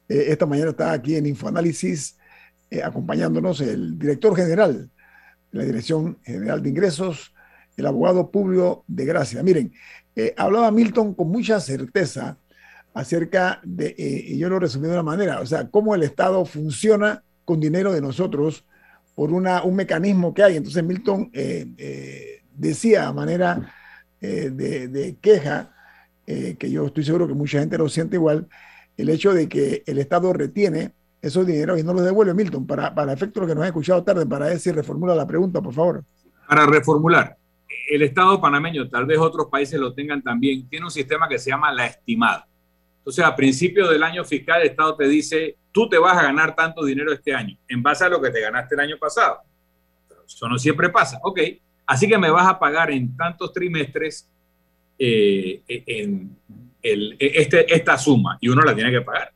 [0.08, 2.16] eh, esta mañana está aquí en InfoAnálisis
[2.70, 4.90] eh, acompañándonos el director general
[5.50, 7.34] de la Dirección General de Ingresos,
[7.76, 9.42] el abogado Publio de Gracia.
[9.42, 9.72] Miren,
[10.16, 12.38] eh, hablaba Milton con mucha certeza
[12.94, 17.22] acerca de, y yo lo resumí de una manera, o sea, cómo el Estado funciona
[17.44, 18.64] con dinero de nosotros
[19.14, 20.56] por una, un mecanismo que hay.
[20.56, 21.30] Entonces Milton
[22.54, 23.72] decía a manera
[24.20, 25.72] de queja,
[26.26, 28.48] eh, que yo estoy seguro que mucha gente lo siente igual,
[28.96, 32.94] el hecho de que el Estado retiene esos dineros y no los devuelve, Milton, para,
[32.94, 36.04] para efecto lo que nos ha escuchado tarde, para decir, reformula la pregunta, por favor.
[36.48, 37.36] Para reformular,
[37.88, 41.50] el Estado panameño, tal vez otros países lo tengan también, tiene un sistema que se
[41.50, 42.46] llama la estimada.
[42.98, 46.54] Entonces, a principio del año fiscal, el Estado te dice, tú te vas a ganar
[46.54, 49.38] tanto dinero este año, en base a lo que te ganaste el año pasado.
[50.26, 51.18] Eso no siempre pasa.
[51.22, 51.40] Ok,
[51.86, 54.28] así que me vas a pagar en tantos trimestres
[54.98, 56.36] eh, en
[56.82, 59.32] este, esta suma y uno la tiene que pagar.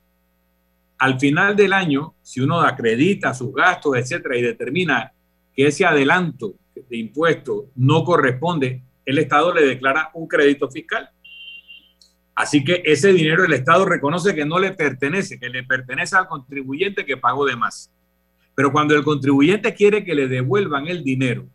[0.98, 5.12] Al final del año, si uno acredita sus gastos, etcétera, y determina
[5.54, 11.08] que ese adelanto de impuestos no corresponde, el Estado le declara un crédito fiscal.
[12.34, 16.26] Así que ese dinero el Estado reconoce que no le pertenece, que le pertenece al
[16.26, 17.90] contribuyente que pagó de más.
[18.54, 21.46] Pero cuando el contribuyente quiere que le devuelvan el dinero,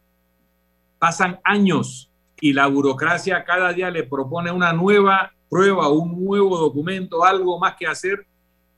[1.00, 2.11] pasan años
[2.42, 7.76] y la burocracia cada día le propone una nueva prueba, un nuevo documento, algo más
[7.76, 8.26] que hacer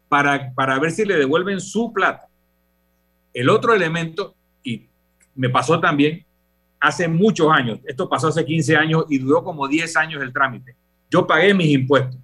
[0.09, 2.27] para, para ver si le devuelven su plata.
[3.33, 4.85] El otro elemento, y
[5.33, 6.25] me pasó también
[6.79, 10.75] hace muchos años, esto pasó hace 15 años y duró como 10 años el trámite.
[11.09, 12.19] Yo pagué mis impuestos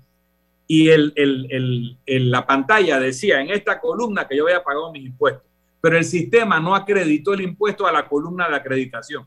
[0.67, 5.05] y el, el, el, la pantalla decía en esta columna que yo había pagado mis
[5.05, 5.43] impuestos,
[5.79, 9.25] pero el sistema no acreditó el impuesto a la columna de acreditación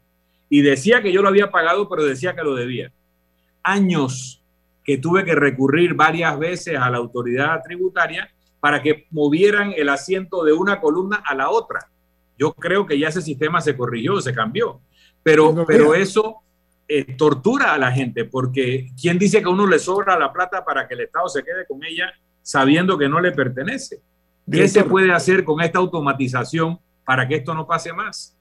[0.53, 2.93] y decía que yo lo había pagado, pero decía que lo debía.
[3.62, 4.45] Años
[4.85, 8.29] que tuve que recurrir varias veces a la autoridad tributaria
[8.61, 11.88] para que movieran el asiento de una columna a la otra.
[12.38, 14.83] Yo creo que ya ese sistema se corrigió, se cambió,
[15.23, 16.43] pero, pero eso
[16.87, 20.62] eh, tortura a la gente, porque ¿quién dice que a uno le sobra la plata
[20.67, 22.12] para que el Estado se quede con ella
[22.43, 24.03] sabiendo que no le pertenece?
[24.51, 28.37] ¿Qué se puede hacer con esta automatización para que esto no pase más?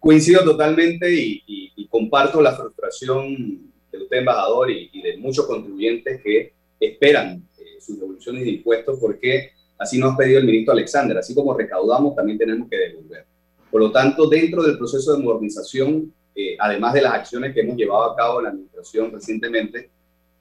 [0.00, 7.42] Coincido totalmente y, comparto la frustración de usted, embajador, y, de muchos contribuyentes que esperan
[7.58, 11.18] eh, sus devoluciones de impuestos porque así nos ha pedido el ministro Alexander.
[11.18, 13.26] Así como recaudamos, también tenemos que devolver.
[13.70, 17.76] Por lo tanto, dentro del proceso de modernización, eh, además de las acciones que hemos
[17.76, 19.90] llevado a cabo en la administración recientemente,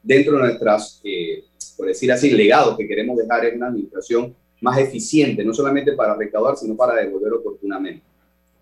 [0.02, 1.44] dentro de nuestras, eh,
[1.76, 6.16] por decir así, legados que queremos dejar en una administración más eficiente, no solamente para
[6.16, 8.09] recaudar, sino para devolver oportunamente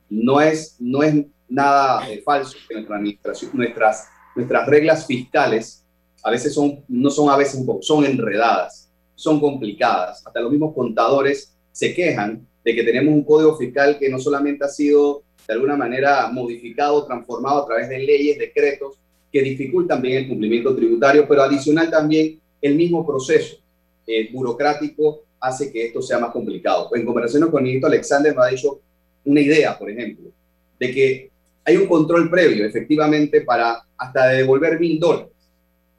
[0.10, 5.84] no es, no es nada eh, falso que nuestra administración, nuestras, nuestras reglas fiscales
[6.24, 10.26] a veces son, no son a veces son enredadas, son complicadas.
[10.26, 14.66] Hasta los mismos contadores se quejan de que tenemos un código fiscal que no solamente
[14.66, 18.98] ha sido de alguna manera modificado, transformado a través de leyes, decretos,
[19.32, 23.58] que dificultan bien el cumplimiento tributario, pero adicional también el mismo proceso
[24.06, 26.90] eh, burocrático hace que esto sea más complicado.
[26.94, 28.82] En conversación con ministro Alexander me ha dicho
[29.28, 30.32] una idea, por ejemplo,
[30.80, 31.32] de que
[31.66, 35.32] hay un control previo, efectivamente, para hasta devolver mil dólares.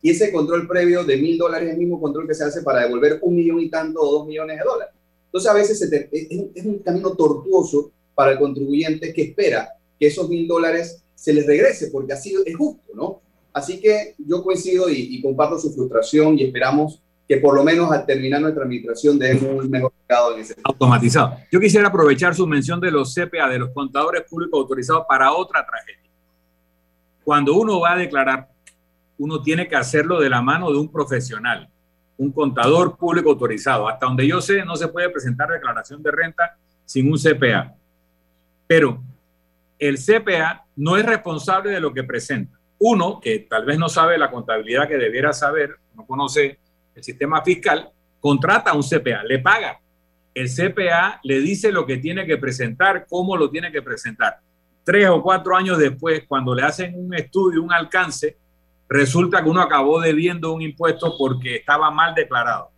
[0.01, 2.83] Y ese control previo de mil dólares es el mismo control que se hace para
[2.83, 4.95] devolver un millón y tanto o dos millones de dólares.
[5.27, 9.69] Entonces, a veces es, un camino tortuoso para el contribuyente que espera
[10.01, 13.21] que esos mil dólares se les regrese, porque así es justo, ¿no?
[13.53, 18.07] Así que yo coincido y, comparto su frustración y esperamos que por lo menos al
[18.07, 21.37] terminar nuestra administración demos un mejor mercado en ese automatizado.
[21.53, 25.65] Yo quisiera aprovechar su mención de los CPA, de los contadores públicos autorizados, para otra
[25.67, 26.11] tragedia.
[27.23, 28.49] Cuando uno va a declarar,
[29.19, 31.69] uno tiene que hacerlo de la mano de un profesional,
[32.17, 33.87] un contador público autorizado.
[33.87, 36.57] Hasta donde yo sé, no se puede presentar declaración de renta
[36.87, 37.75] sin un CPA.
[38.67, 39.03] Pero
[39.79, 42.57] el CPA no es responsable de lo que presenta.
[42.81, 46.61] uno que tal vez no sabe la contabilidad que debiera saber, no conoce
[46.99, 47.91] el sistema fiscal,
[48.21, 49.81] contrata a un CPA, le paga.
[50.35, 54.41] El CPA le dice lo que tiene que presentar, cómo lo tiene que presentar.
[54.85, 58.37] Tres o cuatro años después, cuando le hacen un estudio, un alcance,
[58.89, 62.71] resulta que uno acabó debiendo un impuesto porque estaba mal declarado.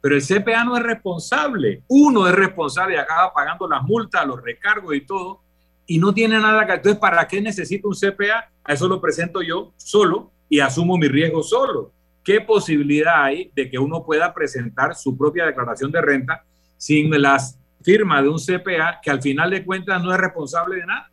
[0.00, 1.82] Pero el CPA no es responsable.
[1.88, 5.40] Uno es responsable y acaba pagando las multas, los recargos y todo.
[5.86, 6.72] Y no tiene nada que...
[6.72, 8.50] Entonces, ¿para qué necesito un CPA?
[8.64, 11.92] A eso lo presento yo solo y asumo mi riesgo solo.
[12.24, 16.44] ¿Qué posibilidad hay de que uno pueda presentar su propia declaración de renta
[16.76, 20.86] sin las firmas de un CPA que al final de cuentas no es responsable de
[20.86, 21.10] nada?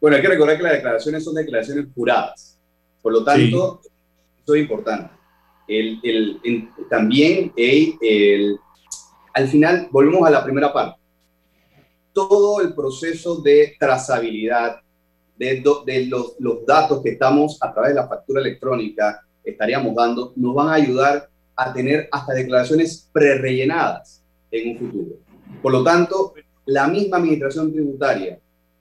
[0.00, 2.58] Bueno, hay que recordar que las declaraciones son declaraciones juradas.
[3.00, 3.80] Por lo tanto,
[4.44, 5.16] eso es importante
[5.66, 8.58] el, también el,
[9.34, 11.00] al final volvemos a la primera parte.
[12.12, 14.80] Todo el proceso de trazabilidad
[15.36, 20.32] de, de los, los, datos que estamos a través de la factura electrónica estaríamos dando
[20.36, 25.16] nos van a ayudar a tener hasta declaraciones prerellenadas en un futuro.
[25.62, 26.34] Por lo tanto,
[26.66, 28.38] la misma administración tributaria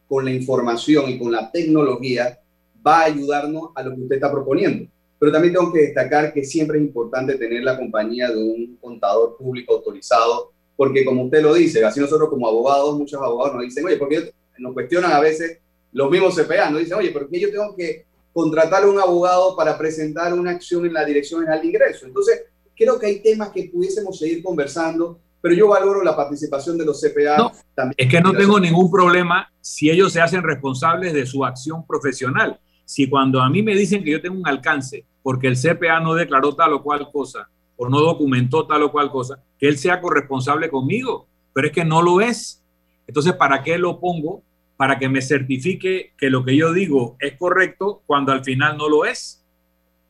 [0.08, 2.40] con la información y con la tecnología
[2.86, 4.90] va a ayudarnos a lo que usted está proponiendo.
[5.18, 9.38] Pero también tengo que destacar que siempre es importante tener la compañía de un contador
[9.38, 13.86] público autorizado, porque como usted lo dice, así nosotros como abogados, muchos abogados nos dicen,
[13.86, 15.60] oye, porque nos cuestionan a veces
[15.94, 18.06] los mismos CPA, nos dicen, oye, ¿por qué yo tengo que
[18.36, 22.06] contratar a un abogado para presentar una acción en la Dirección General de Ingreso?
[22.06, 22.44] Entonces,
[22.76, 27.00] creo que hay temas que pudiésemos seguir conversando, pero yo valoro la participación de los
[27.00, 27.38] CPA.
[27.38, 27.96] No, también.
[27.98, 32.60] Es que no tengo ningún problema si ellos se hacen responsables de su acción profesional
[32.84, 36.14] si cuando a mí me dicen que yo tengo un alcance porque el CPA no
[36.14, 40.00] declaró tal o cual cosa o no documentó tal o cual cosa, que él sea
[40.00, 42.64] corresponsable conmigo, pero es que no lo es.
[43.08, 44.44] Entonces, ¿para qué lo pongo?
[44.78, 48.90] Para que me certifique que lo que yo digo es correcto cuando al final no
[48.90, 49.44] lo es.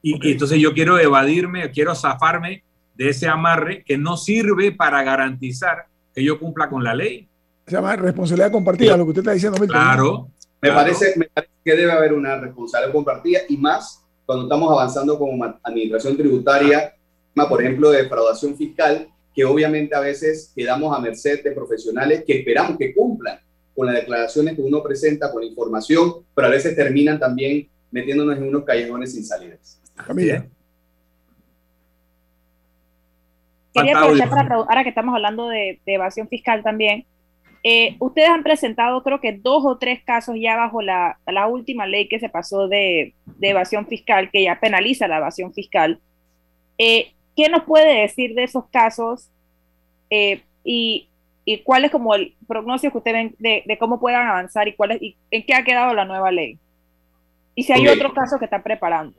[0.01, 2.63] Y, y entonces yo quiero evadirme, quiero zafarme
[2.95, 7.27] de ese amarre que no sirve para garantizar que yo cumpla con la ley.
[7.67, 9.59] Se llama responsabilidad compartida, lo que usted está diciendo.
[9.67, 10.29] Claro,
[10.61, 11.13] me, parece,
[11.63, 16.95] que debe haber una responsabilidad compartida y más cuando estamos avanzando como administración tributaria,
[17.33, 22.39] por ejemplo, de defraudación fiscal, que obviamente a veces quedamos a merced de profesionales que
[22.39, 23.39] esperamos que cumplan
[23.75, 28.47] con las declaraciones que uno presenta, con información, pero a veces terminan también metiéndonos en
[28.47, 29.81] unos callejones sin salidas.
[33.73, 37.05] Quería aprovechar para ahora que estamos hablando de, de evasión fiscal también,
[37.67, 41.87] eh, ustedes han presentado creo que dos o tres casos ya bajo la, la última
[41.87, 45.99] ley que se pasó de, de, evasión fiscal, que ya penaliza la evasión fiscal.
[46.77, 49.31] Eh, ¿Qué nos puede decir de esos casos
[50.11, 51.09] eh, y,
[51.45, 54.75] y, cuál es como el pronóstico que ustedes ven de, de, cómo puedan avanzar y,
[54.75, 56.57] cuál es, y en qué ha quedado la nueva ley?
[57.53, 57.95] Y si hay okay.
[57.95, 59.15] otros casos que están preparando.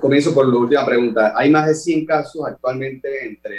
[0.00, 1.32] Comienzo por la última pregunta.
[1.36, 3.56] Hay más de 100 casos actualmente entre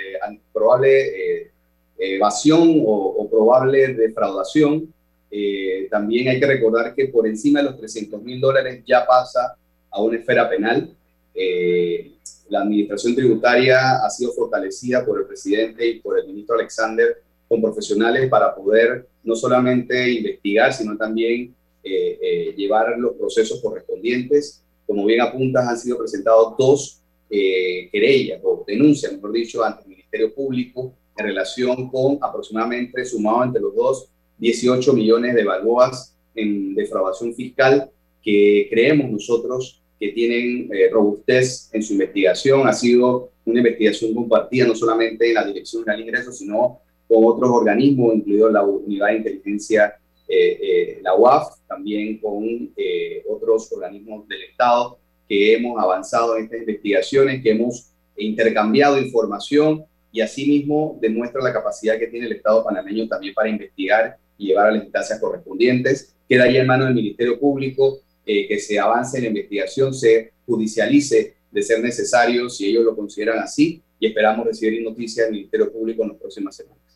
[0.53, 1.51] probable
[1.97, 4.93] evasión o, o probable defraudación.
[5.29, 9.55] Eh, también hay que recordar que por encima de los 300 mil dólares ya pasa
[9.89, 10.93] a una esfera penal.
[11.33, 12.13] Eh,
[12.49, 17.61] la administración tributaria ha sido fortalecida por el presidente y por el ministro Alexander con
[17.61, 24.63] profesionales para poder no solamente investigar, sino también eh, eh llevar los procesos correspondientes.
[24.85, 29.89] Como bien apuntas, han sido presentados dos eh, querellas o denuncias, mejor dicho, ante el
[29.89, 36.75] Ministerio Público en relación con aproximadamente, sumado entre los dos, 18 millones de balboas en
[36.75, 37.89] defraudación fiscal
[38.21, 42.67] que creemos nosotros que tienen eh, robustez en su investigación.
[42.67, 47.23] Ha sido una investigación compartida no solamente en la Dirección General de Ingresos, sino con
[47.25, 49.95] otros organismos, incluido la Unidad de Inteligencia,
[50.27, 52.43] eh, eh, la UAF, también con
[52.75, 59.85] eh, otros organismos del Estado que hemos avanzado en estas investigaciones, que hemos intercambiado información
[60.11, 64.67] y asimismo demuestra la capacidad que tiene el Estado panameño también para investigar y llevar
[64.67, 66.13] a las instancias correspondientes.
[66.27, 71.35] Queda ya en manos del Ministerio Público que se avance en la investigación, se judicialice
[71.49, 76.03] de ser necesario si ellos lo consideran así y esperamos recibir noticias del Ministerio Público
[76.03, 76.86] en las próximas semanas.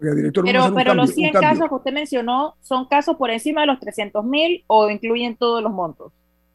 [0.00, 3.80] Director, pero pero los 100 casos que usted mencionó son casos por encima de los
[3.80, 6.12] 300 mil o incluyen todos los montos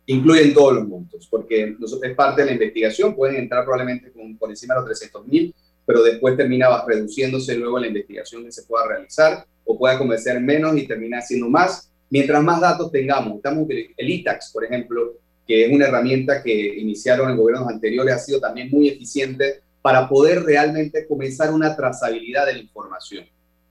[0.07, 4.49] incluyen todos los montos, porque es parte de la investigación, pueden entrar probablemente con, por
[4.49, 8.87] encima de los 300 mil, pero después termina reduciéndose luego la investigación que se pueda
[8.87, 11.91] realizar o pueda convencer menos y termina haciendo más.
[12.09, 15.13] Mientras más datos tengamos, estamos el ITAX, por ejemplo,
[15.47, 20.07] que es una herramienta que iniciaron en gobiernos anteriores, ha sido también muy eficiente para
[20.09, 23.25] poder realmente comenzar una trazabilidad de la información.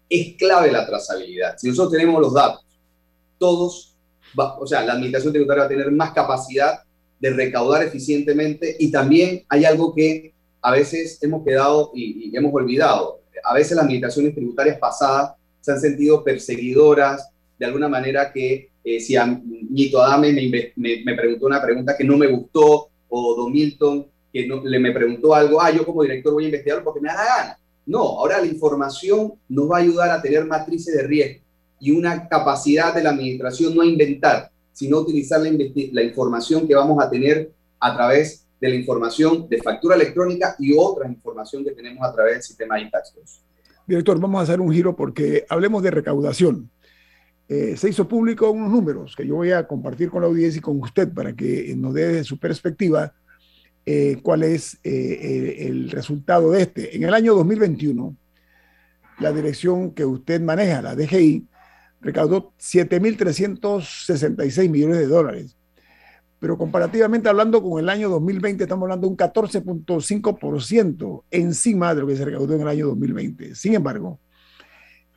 [0.08, 1.56] Es clave la trazabilidad.
[1.58, 2.64] Si nosotros tenemos los datos,
[3.38, 3.94] todos
[4.36, 6.80] o sea, la administración tributaria va a tener más capacidad
[7.20, 13.20] de recaudar eficientemente y también hay algo que a veces hemos quedado y, hemos olvidado.
[13.44, 17.28] A veces las administraciones tributarias pasadas se han sentido perseguidoras,
[17.58, 22.04] de alguna manera que eh, si a Nito Adame me, me, preguntó una pregunta que
[22.04, 26.02] no me gustó, o Don Milton que no, le me preguntó algo, ah, yo como
[26.02, 27.58] director voy a investigar porque me da la gana.
[27.86, 31.44] No, ahora la información nos va a ayudar a tener matrices de riesgo
[31.80, 37.02] y una capacidad de la administración no a inventar, sino utilizar la, información que vamos
[37.02, 42.06] a tener a través de la información de factura electrónica y otra información que tenemos
[42.06, 43.42] a través del sistema de taxos.
[43.86, 46.70] Director, vamos a hacer un giro porque hablemos de recaudación.
[47.46, 50.62] Eh, se hizo público unos números que yo voy a compartir con la audiencia y
[50.62, 53.12] con usted para que nos dé su perspectiva
[53.86, 56.96] eh, cuál es eh, el resultado de este.
[56.96, 58.16] En el año 2021,
[59.20, 61.46] la dirección que usted maneja, la DGI,
[62.00, 65.56] recaudó 7.366 millones de dólares.
[66.38, 72.06] Pero comparativamente hablando con el año 2020, estamos hablando de un 14.5% encima de lo
[72.06, 73.54] que se recaudó en el año 2020.
[73.54, 74.18] Sin embargo,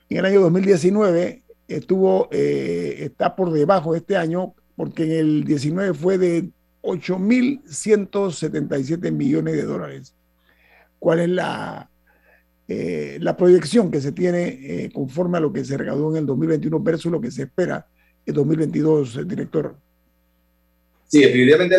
[0.10, 5.44] en el año 2019 estuvo, eh, está por debajo de este año, porque en el
[5.44, 6.50] 19 fue de
[6.82, 10.16] 8.177 millones de dólares.
[11.00, 11.90] ¿Cuál es la,
[12.68, 16.26] eh, la proyección que se tiene eh, conforme a lo que se recaudó en el
[16.26, 17.88] 2021 versus lo que se espera
[18.26, 19.78] en 2022, director?
[21.08, 21.76] Sí, definitivamente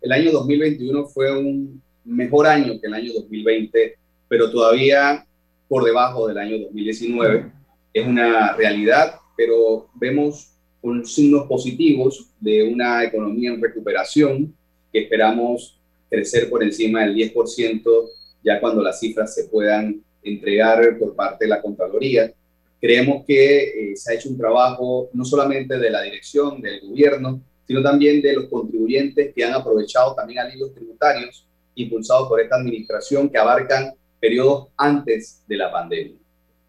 [0.00, 3.96] el año 2021 fue un mejor año que el año 2020,
[4.28, 5.24] pero todavía
[5.68, 7.52] por debajo del año 2019
[7.94, 14.54] es una realidad, pero vemos con signos positivos de una economía en recuperación
[14.92, 18.08] que esperamos crecer por encima del 10%
[18.44, 22.32] ya cuando las cifras se puedan entregar por parte de la Contraloría.
[22.80, 27.42] Creemos que eh, se ha hecho un trabajo no solamente de la dirección, del gobierno,
[27.66, 33.28] sino también de los contribuyentes que han aprovechado también alivios tributarios impulsados por esta administración
[33.28, 36.16] que abarcan periodos antes de la pandemia.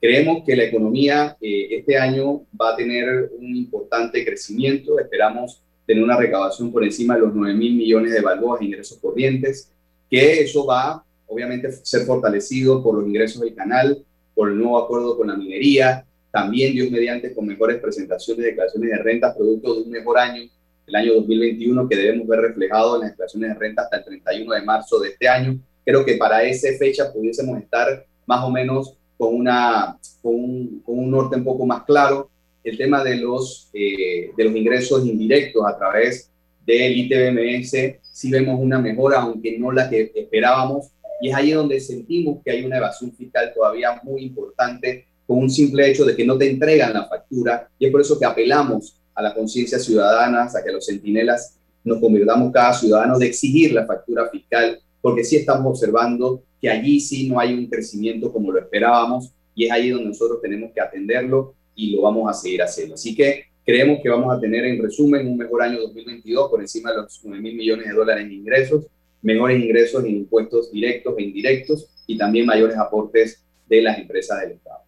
[0.02, 4.97] Creemos que la economía eh, este año va a tener un importante crecimiento.
[4.97, 8.97] Esperamos tener una recaudación por encima de los 9 mil millones de balboas de ingresos
[9.00, 9.72] corrientes,
[10.10, 14.78] que eso va obviamente a ser fortalecido por los ingresos del canal, por el nuevo
[14.78, 19.76] acuerdo con la minería, también Dios mediante con mejores presentaciones de declaraciones de rentas, producto
[19.76, 20.43] de un mejor año,
[20.88, 24.54] el año 2021, que debemos ver reflejado en las declaraciones de renta hasta el 31
[24.54, 25.60] de marzo de este año.
[25.84, 30.98] Creo que para esa fecha pudiésemos estar más o menos con, una, con, un, con
[30.98, 32.32] un norte un poco más claro.
[32.64, 36.32] El tema de los, eh, de los ingresos indirectos a través
[36.66, 40.92] del ITBMS, sí vemos una mejora, aunque no la que esperábamos,
[41.22, 45.50] y es ahí donde sentimos que hay una evasión fiscal todavía muy importante con un
[45.50, 49.02] simple hecho de que no te entregan la factura, y es por eso que apelamos
[49.16, 53.86] a la conciencia ciudadana, a que los centinelas nos convirtamos cada ciudadano de exigir la
[53.86, 58.60] factura fiscal, porque sí estamos observando que allí sí no hay un crecimiento como lo
[58.60, 62.95] esperábamos y es ahí donde nosotros tenemos que atenderlo y lo vamos a seguir haciendo.
[62.95, 66.91] Así que creemos que vamos a tener en resumen un mejor año 2022 por encima
[66.91, 68.88] de los 9 mil millones de dólares en ingresos,
[69.22, 74.51] mejores ingresos en impuestos directos e indirectos y también mayores aportes de las empresas del
[74.51, 74.80] Estado.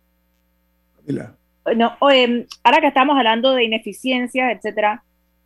[1.75, 5.03] No, ahora que estamos hablando de ineficiencias, etcétera,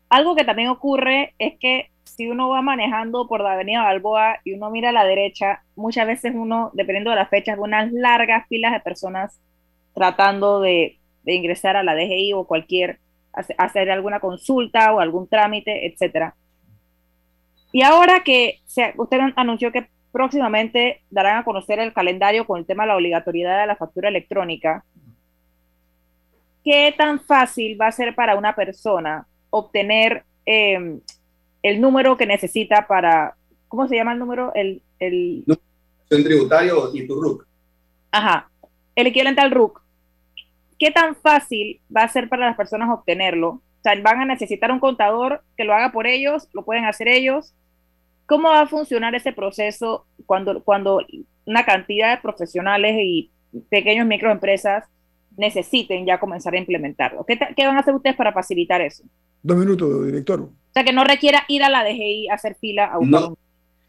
[0.10, 4.54] algo que también ocurre es que si uno va manejando por la avenida Balboa y
[4.54, 8.74] uno mira a la derecha, muchas veces uno, dependiendo de las fechas, unas largas filas
[8.74, 9.40] de personas
[9.94, 13.00] tratando de, ingresar a la DGI o cualquier,
[13.34, 16.36] hacer alguna consulta o algún trámite, etcétera.
[17.72, 18.60] Y ahora que
[18.96, 23.60] usted anunció que próximamente darán a conocer el calendario con el tema de la obligatoriedad
[23.60, 24.86] de la factura electrónica,
[26.64, 31.00] ¿qué tan fácil va a ser para una persona obtener eh,
[31.64, 33.36] el número que necesita para,
[33.68, 34.54] ¿cómo se llama el número?
[34.54, 34.84] El...
[36.10, 37.46] tributario y tu RUC.
[38.12, 38.50] Ajá,
[38.96, 39.82] el equivalente al RUC.
[40.78, 43.50] ¿Qué tan fácil va a ser para las personas obtenerlo?
[43.50, 47.08] O sea, van a necesitar un contador que lo haga por ellos, lo pueden hacer
[47.08, 47.54] ellos.
[48.26, 51.02] ¿Cómo va a funcionar ese proceso cuando, cuando
[51.46, 53.30] una cantidad de profesionales y
[53.70, 54.86] pequeños microempresas
[55.38, 57.26] necesiten ya comenzar a implementarlo?
[57.26, 59.04] ¿Qué, ¿Qué, van a hacer ustedes para facilitar eso?
[59.44, 60.42] Dos minutos, director.
[60.42, 63.38] O sea, que no requiera ir a la DGI a hacer fila a un no,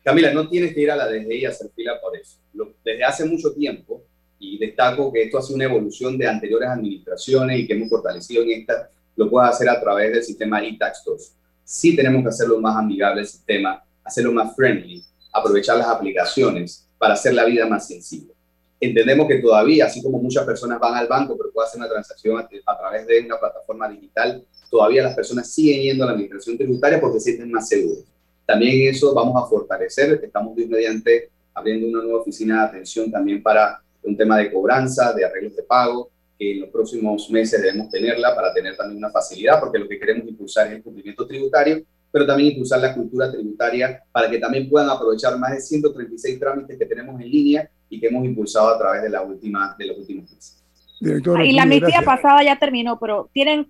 [0.07, 2.39] Camila, no tienes que ir a la DGI a hacer fila por eso.
[2.85, 4.05] desde hace mucho tiempo,
[4.39, 8.45] y destaco que esto ha sido una evolución de anteriores administraciones y que hemos fortalecido
[8.45, 11.33] en esta, lo puedes hacer a través del sistema e-Tax 2.
[11.65, 15.03] Sí tenemos que hacerlo más amigable el sistema, hacerlo más friendly,
[15.33, 18.33] aprovechar las aplicaciones para hacer la vida más sencilla.
[18.79, 22.39] Entendemos que todavía, así como muchas personas van al banco, pero pueden hacer una transacción
[22.39, 27.01] a, través de una plataforma digital, todavía las personas siguen yendo a la administración tributaria
[27.01, 28.05] porque sienten más seguros.
[28.47, 33.81] También eso vamos a fortalecer, estamos mediante abriendo una nueva oficina de atención también para
[34.03, 38.35] un tema de cobranza, de arreglos de pago, que en los próximos meses debemos tenerla
[38.35, 41.83] para tener también una facilidad, porque lo que queremos impulsar es el cumplimiento tributario,
[42.13, 46.79] pero también impulsar la cultura tributaria para que también puedan aprovechar más de 136 trámites
[46.79, 49.99] que tenemos en línea y que hemos impulsado a través de, la última, de los
[49.99, 50.63] últimos meses.
[51.01, 53.69] y la amnistía pasada ya terminó, pero ¿tienen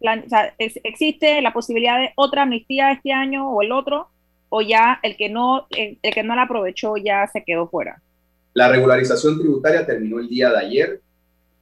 [0.00, 4.08] o sea, ¿existe la posibilidad de otra amnistía este año o el otro?
[4.48, 8.00] ¿O ya el que no, el que no la aprovechó ya se quedó fuera?
[8.54, 11.00] La regularización tributaria terminó el día de ayer.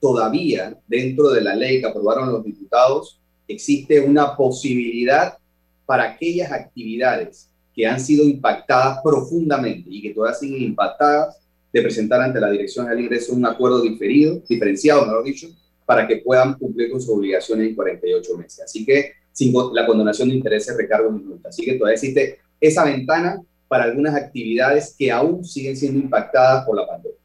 [0.01, 5.37] Todavía, dentro de la ley que aprobaron los diputados, existe una posibilidad
[5.85, 11.39] para aquellas actividades que han sido impactadas profundamente y que todavía siguen impactadas
[11.73, 15.49] de presentar ante la Dirección del Ingreso un acuerdo diferido, diferenciado, mejor dicho,
[15.85, 18.61] para que puedan cumplir con sus obligaciones en 48 meses.
[18.65, 21.55] Así que sin la condonación de intereses, recargos y multas.
[21.55, 26.77] Así que todavía existe esa ventana para algunas actividades que aún siguen siendo impactadas por
[26.77, 27.19] la pandemia.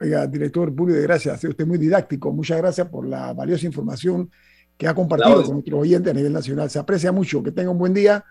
[0.00, 2.32] Oiga, director Julio de Gracias, usted es muy didáctico.
[2.32, 4.30] Muchas gracias por la valiosa información
[4.76, 6.68] que ha compartido con nuestros oyentes a nivel nacional.
[6.68, 7.42] Se aprecia mucho.
[7.42, 8.24] Que tenga un buen día.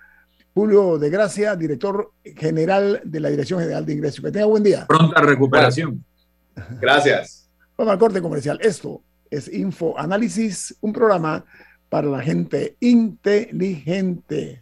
[0.54, 4.20] Julio de Gracia, director general de la Dirección General de Ingresos.
[4.26, 4.86] Que tenga buen día.
[4.86, 6.04] Pronta recuperación.
[6.82, 7.50] Gracias.
[7.78, 8.60] Vamos al corte comercial.
[8.62, 11.46] Esto es Info Análisis, un programa
[11.88, 14.62] para la gente inteligente.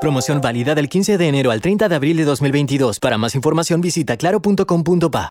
[0.00, 3.00] Promoción válida del 15 de enero al 30 de abril de 2022.
[3.00, 5.30] Para más información visita claro.com.pa.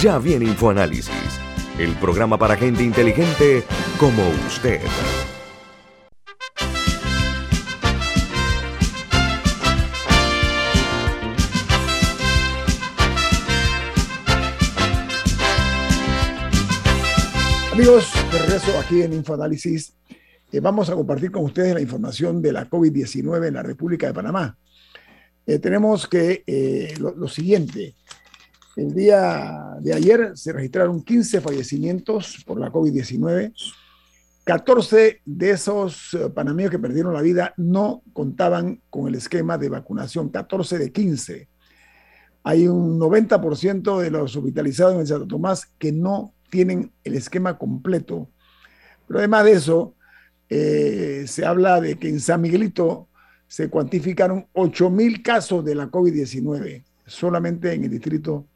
[0.00, 1.12] Ya viene InfoAnálisis,
[1.78, 3.64] el programa para gente inteligente
[3.98, 4.80] como usted.
[17.72, 19.94] Amigos, de regreso aquí en Infoanálisis,
[20.52, 24.12] eh, vamos a compartir con ustedes la información de la COVID-19 en la República de
[24.12, 24.58] Panamá.
[25.46, 27.96] Eh, tenemos que eh, lo, siguiente,
[28.76, 33.54] el día de ayer se registraron 15 fallecimientos por la COVID-19.
[34.44, 40.28] 14 de esos panameños que perdieron la vida no contaban con el esquema de vacunación,
[40.28, 41.48] 14 de 15.
[42.42, 48.28] Hay un 90% de los hospitalizados en Santo Tomás que no tienen el esquema completo.
[49.06, 49.94] Pero además de eso,
[50.54, 53.08] eh, se habla de que en San Miguelito
[53.48, 58.46] se cuantificaron 8 mil casos de la COVID-19 solamente en el distrito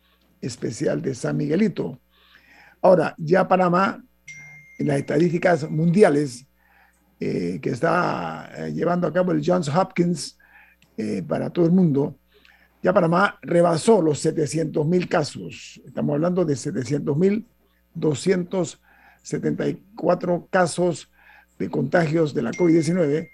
[0.42, 1.98] especial de San Miguelito.
[2.82, 4.04] Ahora, ya Panamá,
[4.78, 6.44] en las estadísticas mundiales
[7.18, 10.36] eh, que está eh, llevando a cabo el Johns Hopkins
[11.26, 12.18] para todo el mundo,
[12.82, 15.80] ya Panamá rebasó los 700 mil casos.
[15.86, 17.46] Estamos hablando de 700 mil
[17.94, 21.10] 274 casos
[21.58, 23.30] de contagios de la COVID-19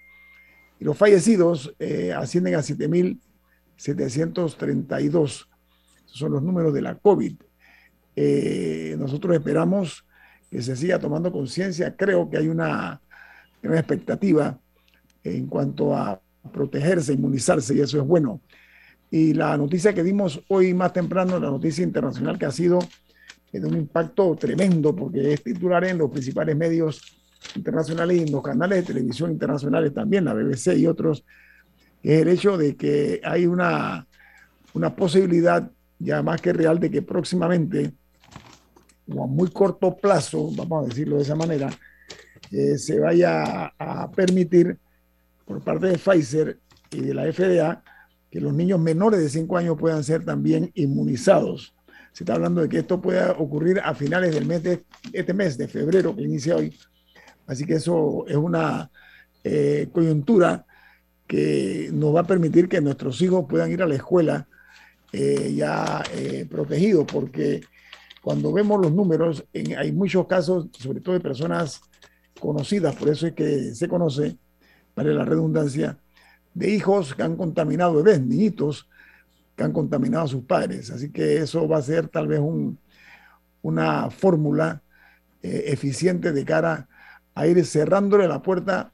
[0.80, 5.46] y los fallecidos eh, ascienden a 7.732.
[6.04, 7.34] Esos son los números de la COVID.
[8.16, 10.04] Eh, nosotros esperamos
[10.50, 11.96] que se siga tomando conciencia.
[11.96, 13.00] Creo que hay una,
[13.62, 14.58] una expectativa
[15.24, 16.20] en cuanto a
[16.52, 18.40] protegerse, inmunizarse, y eso es bueno.
[19.10, 22.80] Y la noticia que dimos hoy más temprano, la noticia internacional que ha sido
[23.52, 27.21] de un impacto tremendo porque es titular en los principales medios
[27.56, 31.24] internacionales y en los canales de televisión internacionales también, la BBC y otros,
[32.02, 34.06] es el hecho de que hay una,
[34.74, 37.92] una posibilidad ya más que real de que próximamente,
[39.08, 41.70] o a muy corto plazo, vamos a decirlo de esa manera,
[42.50, 44.76] eh, se vaya a permitir
[45.44, 46.58] por parte de Pfizer
[46.90, 47.82] y de la FDA
[48.30, 51.74] que los niños menores de 5 años puedan ser también inmunizados
[52.12, 55.56] se está hablando de que esto pueda ocurrir a finales del mes de este mes
[55.56, 56.76] de febrero que inicia hoy.
[57.52, 58.90] Así que eso es una
[59.44, 60.64] eh, coyuntura
[61.26, 64.48] que nos va a permitir que nuestros hijos puedan ir a la escuela
[65.12, 67.60] eh, ya eh, protegidos, porque
[68.22, 69.44] cuando vemos los números,
[69.76, 71.82] hay muchos casos, sobre todo de personas
[72.40, 74.36] conocidas, por eso es que se conoce,
[74.94, 75.98] para la redundancia,
[76.54, 78.88] de hijos que han contaminado bebés, niñitos,
[79.56, 80.90] que han contaminado a sus padres.
[80.90, 82.40] Así que eso va a ser tal vez
[83.62, 84.82] una fórmula
[85.42, 86.88] eficiente de cara
[87.34, 88.92] a ir cerrándole la puerta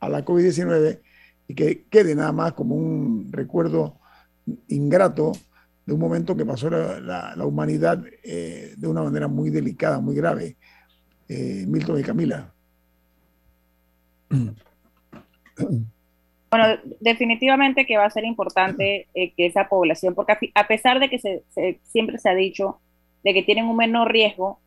[0.00, 1.00] a la COVID-19
[1.48, 3.98] y que quede nada más como un recuerdo
[4.68, 5.32] ingrato
[5.86, 10.56] de un momento que pasó la, humanidad eh, de una manera muy delicada, muy grave.
[11.28, 12.52] Eh, Milton y Camila.
[16.50, 16.66] Bueno,
[17.00, 21.18] definitivamente que va a ser importante eh, que esa población, porque a, pesar de que
[21.18, 21.44] se,
[21.82, 22.78] siempre se ha dicho
[23.24, 24.60] de que tienen un menor riesgo,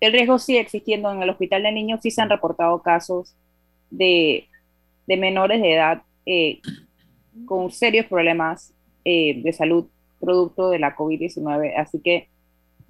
[0.00, 1.10] el riesgo sigue existiendo.
[1.12, 3.34] En el hospital de niños sí se han reportado casos
[3.90, 4.46] de,
[5.06, 6.60] de menores de edad eh,
[7.46, 8.72] con serios problemas
[9.04, 9.86] eh, de salud
[10.20, 11.74] producto de la COVID-19.
[11.76, 12.28] Así que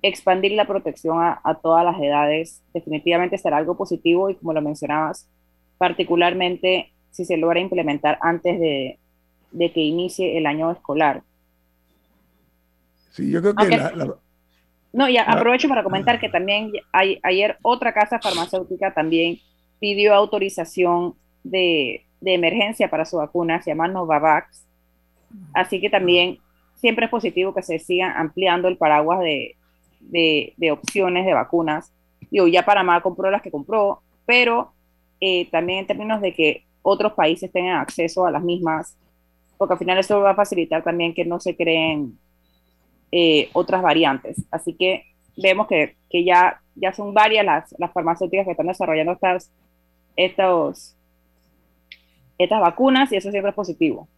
[0.02, 4.62] expandir la protección a, a, todas las edades definitivamente será algo positivo y como lo
[4.62, 5.28] mencionabas,
[5.76, 8.98] particularmente si se logra implementar antes de,
[9.50, 11.22] de que inicie el año escolar.
[13.11, 13.64] Sí, yo creo que
[14.93, 19.39] No, y aprovecho para comentar que también hay, ayer otra casa farmacéutica también
[19.78, 21.14] pidió autorización
[21.45, 24.64] de, de emergencia para su vacuna, se llama Novavax.
[25.53, 26.39] Así que también
[26.74, 29.57] siempre es positivo que se siga ampliando el paraguas de,
[30.01, 31.93] de, de opciones de vacunas.
[32.30, 34.72] Yo ya Panamá compró las que compró, pero
[35.20, 38.97] eh, también en términos de que otros países tengan acceso a las mismas,
[39.59, 42.18] porque al final eso va a facilitar también que no se creen
[43.12, 44.44] eh, otras variantes.
[44.50, 45.04] Así que
[45.36, 49.50] vemos que, que, ya, ya son varias las, las farmacéuticas que están desarrollando estas,
[50.16, 50.96] estos,
[52.38, 54.09] estas vacunas y eso siempre es positivo.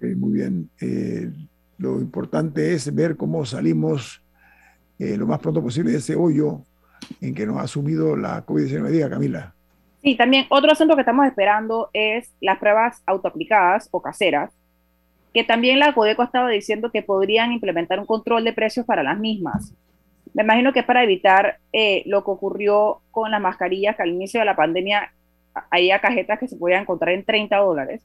[0.00, 0.70] muy bien.
[0.80, 1.30] Eh,
[1.78, 4.22] lo importante es ver cómo salimos
[4.98, 6.64] eh, lo más pronto posible de ese hoyo
[7.20, 8.88] en que nos ha sumido la COVID-19.
[8.88, 9.54] Diga, Camila.
[10.02, 14.52] Sí, también otro asunto que estamos esperando es las pruebas autoaplicadas o caseras,
[15.32, 19.18] que también la Codeco estaba diciendo que podrían implementar un control de precios para las
[19.18, 19.72] mismas.
[20.34, 24.10] Me imagino que es para evitar eh, lo que ocurrió con las mascarillas, que al
[24.10, 25.12] inicio de la pandemia
[25.70, 28.02] había cajetas que se podían encontrar en 30 dólares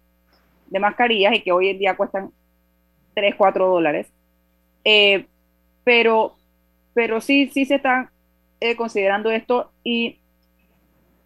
[0.69, 2.31] de mascarillas y que hoy en día cuestan
[3.13, 4.07] 3, 4 dólares.
[4.83, 5.25] Eh,
[5.83, 6.35] pero,
[6.93, 8.09] pero sí, sí se están
[8.59, 10.19] eh, considerando esto y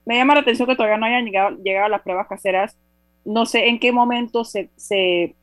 [0.06, 2.78] me llama la atención que todavía no hayan llegado, llegado las pruebas caseras.
[3.24, 5.36] No sé en qué momento se, se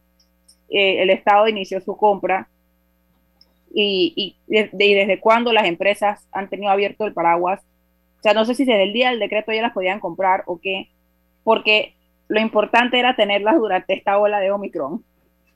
[0.71, 2.49] eh, el Estado inició su compra
[3.73, 7.61] y, y, desde cuándo las empresas han tenido abierto el paraguas.
[8.19, 10.59] O sea, no sé si desde el día del decreto ya las podían comprar o
[10.61, 10.89] qué,
[11.45, 11.95] porque
[12.29, 15.05] lo importante era tenerlas durante esta ola de Omicron.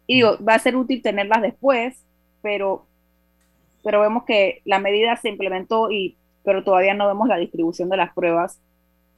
[0.06, 2.04] Y digo, va a ser útil tenerlas después,
[2.40, 2.86] pero,
[3.82, 7.96] pero vemos que la medida se implementó y pero todavía no vemos la distribución de
[7.96, 8.60] las pruebas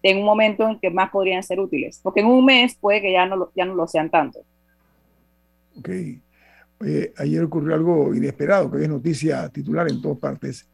[0.03, 3.12] en un momento en que más podrían ser útiles, porque en un mes puede que
[3.12, 4.40] ya no ya no lo sean tanto.
[5.77, 5.89] Ok.
[7.16, 10.68] ayer ocurrió algo inesperado, que es noticia titular en todas partes,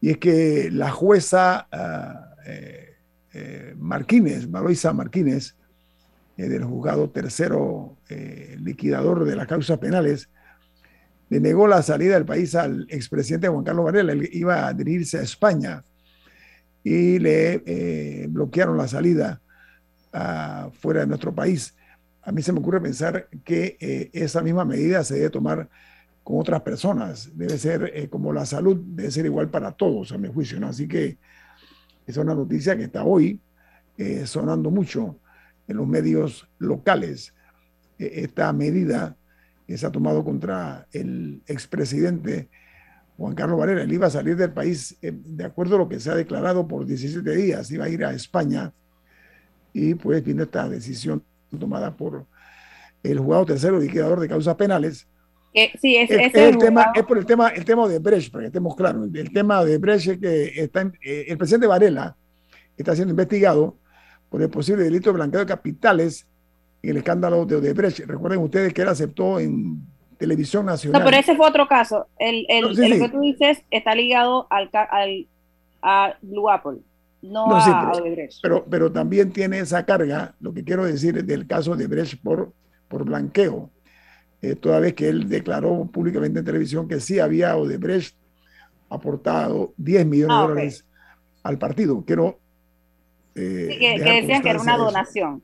[0.00, 2.96] y es que la jueza uh, eh,
[3.32, 3.74] eh,
[6.38, 10.28] eh, del juzgado tercero eh, liquidador de las causas penales,
[11.30, 14.12] le negó la salida del país al expresidente Juan Carlos Varela.
[14.12, 15.82] Él iba a dirigirse a España
[16.84, 19.40] y le eh, bloquearon la salida
[20.12, 21.74] a, fuera de nuestro país.
[22.26, 25.70] A mí se me ocurre pensar que eh, esa misma medida se debe tomar
[26.22, 27.30] con otras personas.
[27.34, 30.60] Debe ser eh, como la salud, debe ser igual para todos, a mi juicio.
[30.60, 30.66] ¿no?
[30.66, 31.16] Así que
[32.06, 33.40] es una noticia que está hoy
[34.26, 35.18] sonando mucho
[35.66, 37.32] en los medios locales.
[37.96, 39.16] esta medida
[39.66, 42.50] que se ha tomado contra el expresidente
[43.16, 45.98] Juan Carlos Varela, él iba a salir del país eh, de acuerdo a lo que
[45.98, 48.72] se ha declarado por 17 días, iba a ir a España
[49.72, 51.22] y pues viene esta decisión
[51.58, 52.26] tomada por
[53.02, 55.08] el juzgado tercero liquidador de causas penales.
[55.80, 58.76] sí, es, el tema, es por el tema, el tema de Brecht, para que estemos
[58.76, 59.08] claros.
[59.14, 62.16] El, tema de Brecht es que está eh, el presidente Varela
[62.76, 63.76] está siendo investigado
[64.28, 66.26] por el posible delito de blanqueo de capitales
[66.82, 68.00] en el escándalo de Odebrecht.
[68.00, 69.80] Recuerden ustedes que él aceptó en
[70.18, 71.00] televisión nacional.
[71.00, 72.06] No, pero ese fue otro caso.
[72.18, 75.26] El, el, que tú dices está ligado al, al,
[75.82, 76.78] a Blue Apple,
[77.22, 78.40] no, a Odebrecht.
[78.42, 82.52] Pero, pero también tiene esa carga, lo que quiero decir, del caso de Brecht por,
[82.88, 83.70] por blanqueo.
[84.42, 88.14] Eh, toda vez que él declaró públicamente en televisión que sí había Odebrecht
[88.88, 90.86] aportado 10 millones de ah, dólares
[91.42, 92.04] al partido.
[92.06, 92.38] Quiero.
[93.34, 95.42] Eh, sí, que, decían que era una donación.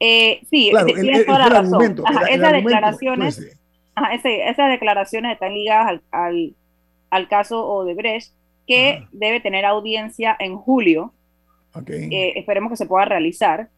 [0.00, 2.04] Eh, sí, claro, tienes toda la razón.
[2.28, 3.58] esas declaraciones
[4.24, 6.54] esas declaraciones están ligadas al,
[7.10, 8.32] al, caso Odebrecht,
[8.66, 11.12] que debe tener audiencia en julio.
[11.86, 13.68] Eh, esperemos que se pueda realizar.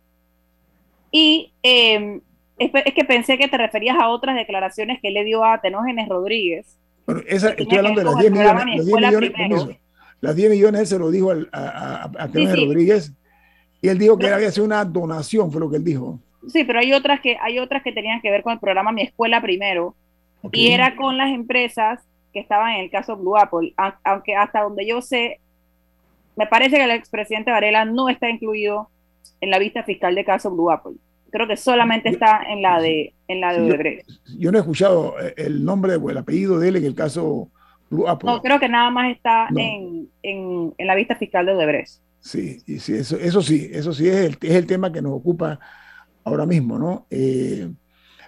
[1.10, 2.20] Y em,
[2.58, 6.78] es, que pensé que te referías a otras declaraciones que le dio a Tenógenes Rodríguez.
[7.06, 9.78] Bueno, esa, estoy hablando de las 10 millones,
[10.20, 13.12] Las 10 millones se lo dijo a, a, a Rodríguez
[13.84, 16.18] y él dijo que había sido una donación, fue lo que él dijo.
[16.48, 19.02] Sí, pero hay otras que hay otras que tenían que ver con el programa Mi
[19.02, 19.94] Escuela Primero
[20.52, 22.00] y era con las empresas
[22.34, 23.72] que estaban en el caso Blue Apple,
[24.02, 25.40] aunque hasta donde yo sé,
[26.36, 28.90] me parece que el expresidente Varela no está incluido
[29.40, 30.94] en la vista fiscal de caso Blue Apple.
[31.30, 34.04] Creo que solamente está en la de en la de
[34.38, 37.48] Yo, no he escuchado eh, el nombre o el apellido de él en el caso
[37.88, 38.28] Blue Apple.
[38.28, 42.00] No, creo que nada más está en, en, en, la vista fiscal de Odebrecht.
[42.20, 45.12] Sí, y sí eso, eso sí, eso sí es el, es el tema que nos
[45.12, 45.58] ocupa
[46.24, 47.06] ahora mismo, ¿no?
[47.10, 47.68] Eh,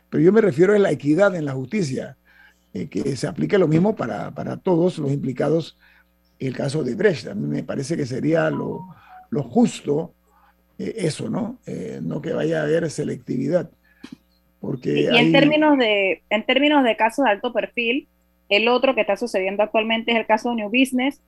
[0.09, 2.17] pero yo me refiero a la equidad en la justicia,
[2.77, 5.79] eh, que se aplique lo mismo para, para, todos los implicados
[6.39, 7.29] en el caso de Brecht.
[7.29, 8.87] A mí me parece que sería lo,
[9.31, 10.13] lo justo
[10.79, 11.59] eh, eso, ¿no?
[12.03, 13.71] no que vaya a haber selectividad.
[14.61, 18.09] Porque y en, términos de, en términos de casos de alto perfil,
[18.49, 21.21] el otro que está sucediendo actualmente es el caso de New Business,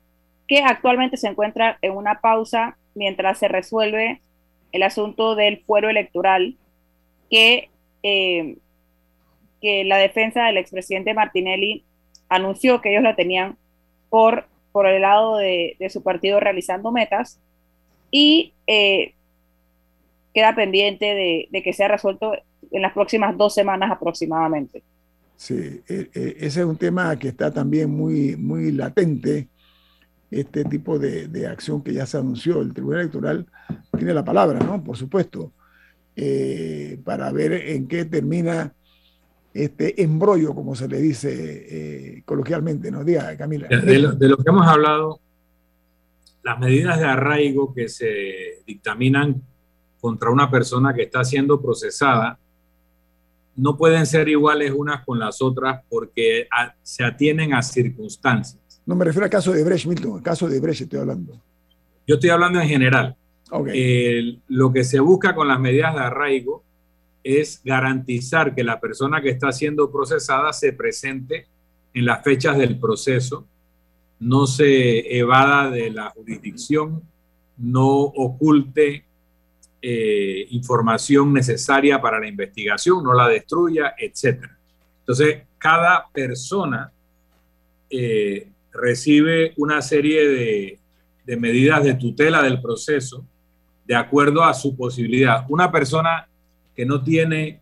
[0.47, 4.21] que actualmente se encuentra en una pausa mientras se resuelve
[4.73, 6.57] el asunto del fuero electoral
[7.31, 7.71] que,
[8.03, 8.57] eh,
[9.61, 11.85] que la defensa del expresidente Martinelli
[12.29, 13.57] anunció que ellos la tenían
[14.11, 17.41] por, por el lado de, su partido realizando metas
[18.11, 19.15] y eh,
[20.35, 22.35] queda pendiente de, de, que sea resuelto
[22.71, 24.83] en las próximas dos semanas aproximadamente.
[25.37, 29.49] Sí, e, e, ese es un tema que está también muy, muy latente
[30.31, 32.61] este tipo de, acción que ya se anunció.
[32.61, 33.47] El Tribunal Electoral
[33.97, 34.83] tiene la palabra, ¿no?
[34.83, 35.53] Por supuesto,
[36.17, 38.75] eh, para ver en qué termina
[39.55, 43.05] este embrollo, como se le dice eh, coloquialmente, ¿no?
[43.05, 43.69] Diga, Camila.
[43.69, 45.21] De lo, de lo, que hemos hablado,
[46.43, 49.43] las medidas de arraigo que se dictaminan
[50.01, 52.39] contra una persona que está siendo procesada
[53.59, 56.47] no pueden ser iguales unas con las otras porque
[56.83, 58.81] se atienen a circunstancias.
[58.87, 61.43] No me refiero al caso de Brecht, Milton, al caso de Brecht estoy hablando.
[62.07, 63.17] Yo estoy hablando en general.
[64.49, 66.63] lo que se busca con las medidas de arraigo
[67.37, 71.47] es garantizar que la persona que está siendo procesada se presente
[71.93, 73.47] en las fechas del proceso,
[74.21, 77.03] no se evada de la jurisdicción,
[77.59, 79.05] no oculte
[79.83, 84.45] eh, información necesaria para la investigación, no la destruya, etc.
[85.01, 86.91] Entonces, cada persona
[87.91, 90.79] eh, recibe una serie
[91.27, 93.25] de, medidas de tutela del proceso
[93.87, 95.45] de acuerdo a su posibilidad.
[95.49, 96.27] Una persona
[96.79, 97.61] que no tiene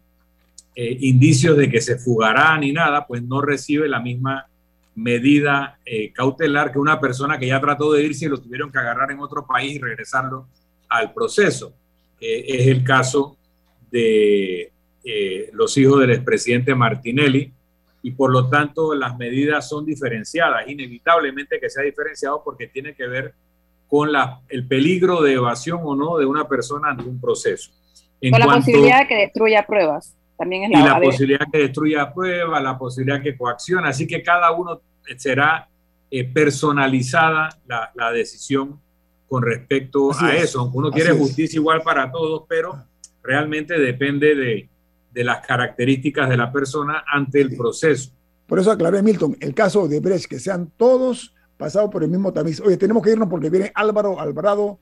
[0.74, 4.46] eh, indicios de que se fugará ni nada, pues no recibe la misma
[4.94, 8.78] medida eh, cautelar que una persona que ya trató de irse y lo tuvieron que
[8.78, 10.48] agarrar en otro país y regresarlo
[10.90, 11.72] al proceso.
[12.20, 13.38] es el caso
[13.90, 14.70] de
[15.02, 17.50] eh, los hijos del expresidente Martinelli,
[18.02, 23.06] y por lo tanto las medidas son diferenciadas, inevitablemente que sea diferenciado porque tiene que
[23.06, 23.32] ver
[23.88, 27.70] con la, el peligro de evasión o no de una persona ante un proceso.
[28.20, 32.12] En la posibilidad de que destruya pruebas, también es la, y la posibilidad que destruya
[32.12, 34.80] pruebas, la posibilidad que coacciona, así que cada uno
[35.16, 35.68] será
[36.10, 38.80] eh, personalizada la, la, decisión
[39.28, 40.70] con respecto a eso.
[40.74, 42.84] Uno quiere justicia igual para todos, pero
[43.22, 44.68] realmente depende de,
[45.12, 48.10] de las características de la persona ante el proceso.
[48.46, 52.32] Por eso aclaré, Milton, el caso de Brecht, que sean todos pasados por el mismo
[52.32, 52.60] tamiz.
[52.60, 54.78] Oye, tenemos que irnos porque viene Álvaro Alvarado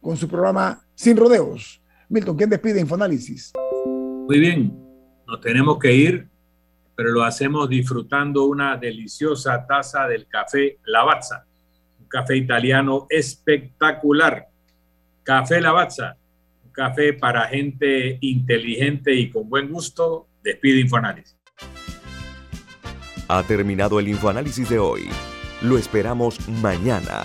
[0.00, 1.80] con su programa Sin Rodeos.
[2.08, 3.52] Milton, ¿quién despide Infoanálisis?
[3.84, 4.72] Muy bien,
[5.26, 6.28] nos tenemos que ir,
[6.96, 11.44] pero lo hacemos disfrutando una deliciosa taza del café Lavazza,
[12.00, 14.48] un café italiano espectacular.
[15.22, 16.16] Café Lavazza,
[16.72, 20.28] café para gente inteligente y con buen gusto.
[20.42, 21.36] Despide Infoanálisis.
[23.28, 25.10] Ha terminado el Infoanálisis de hoy.
[25.60, 27.24] Lo esperamos mañana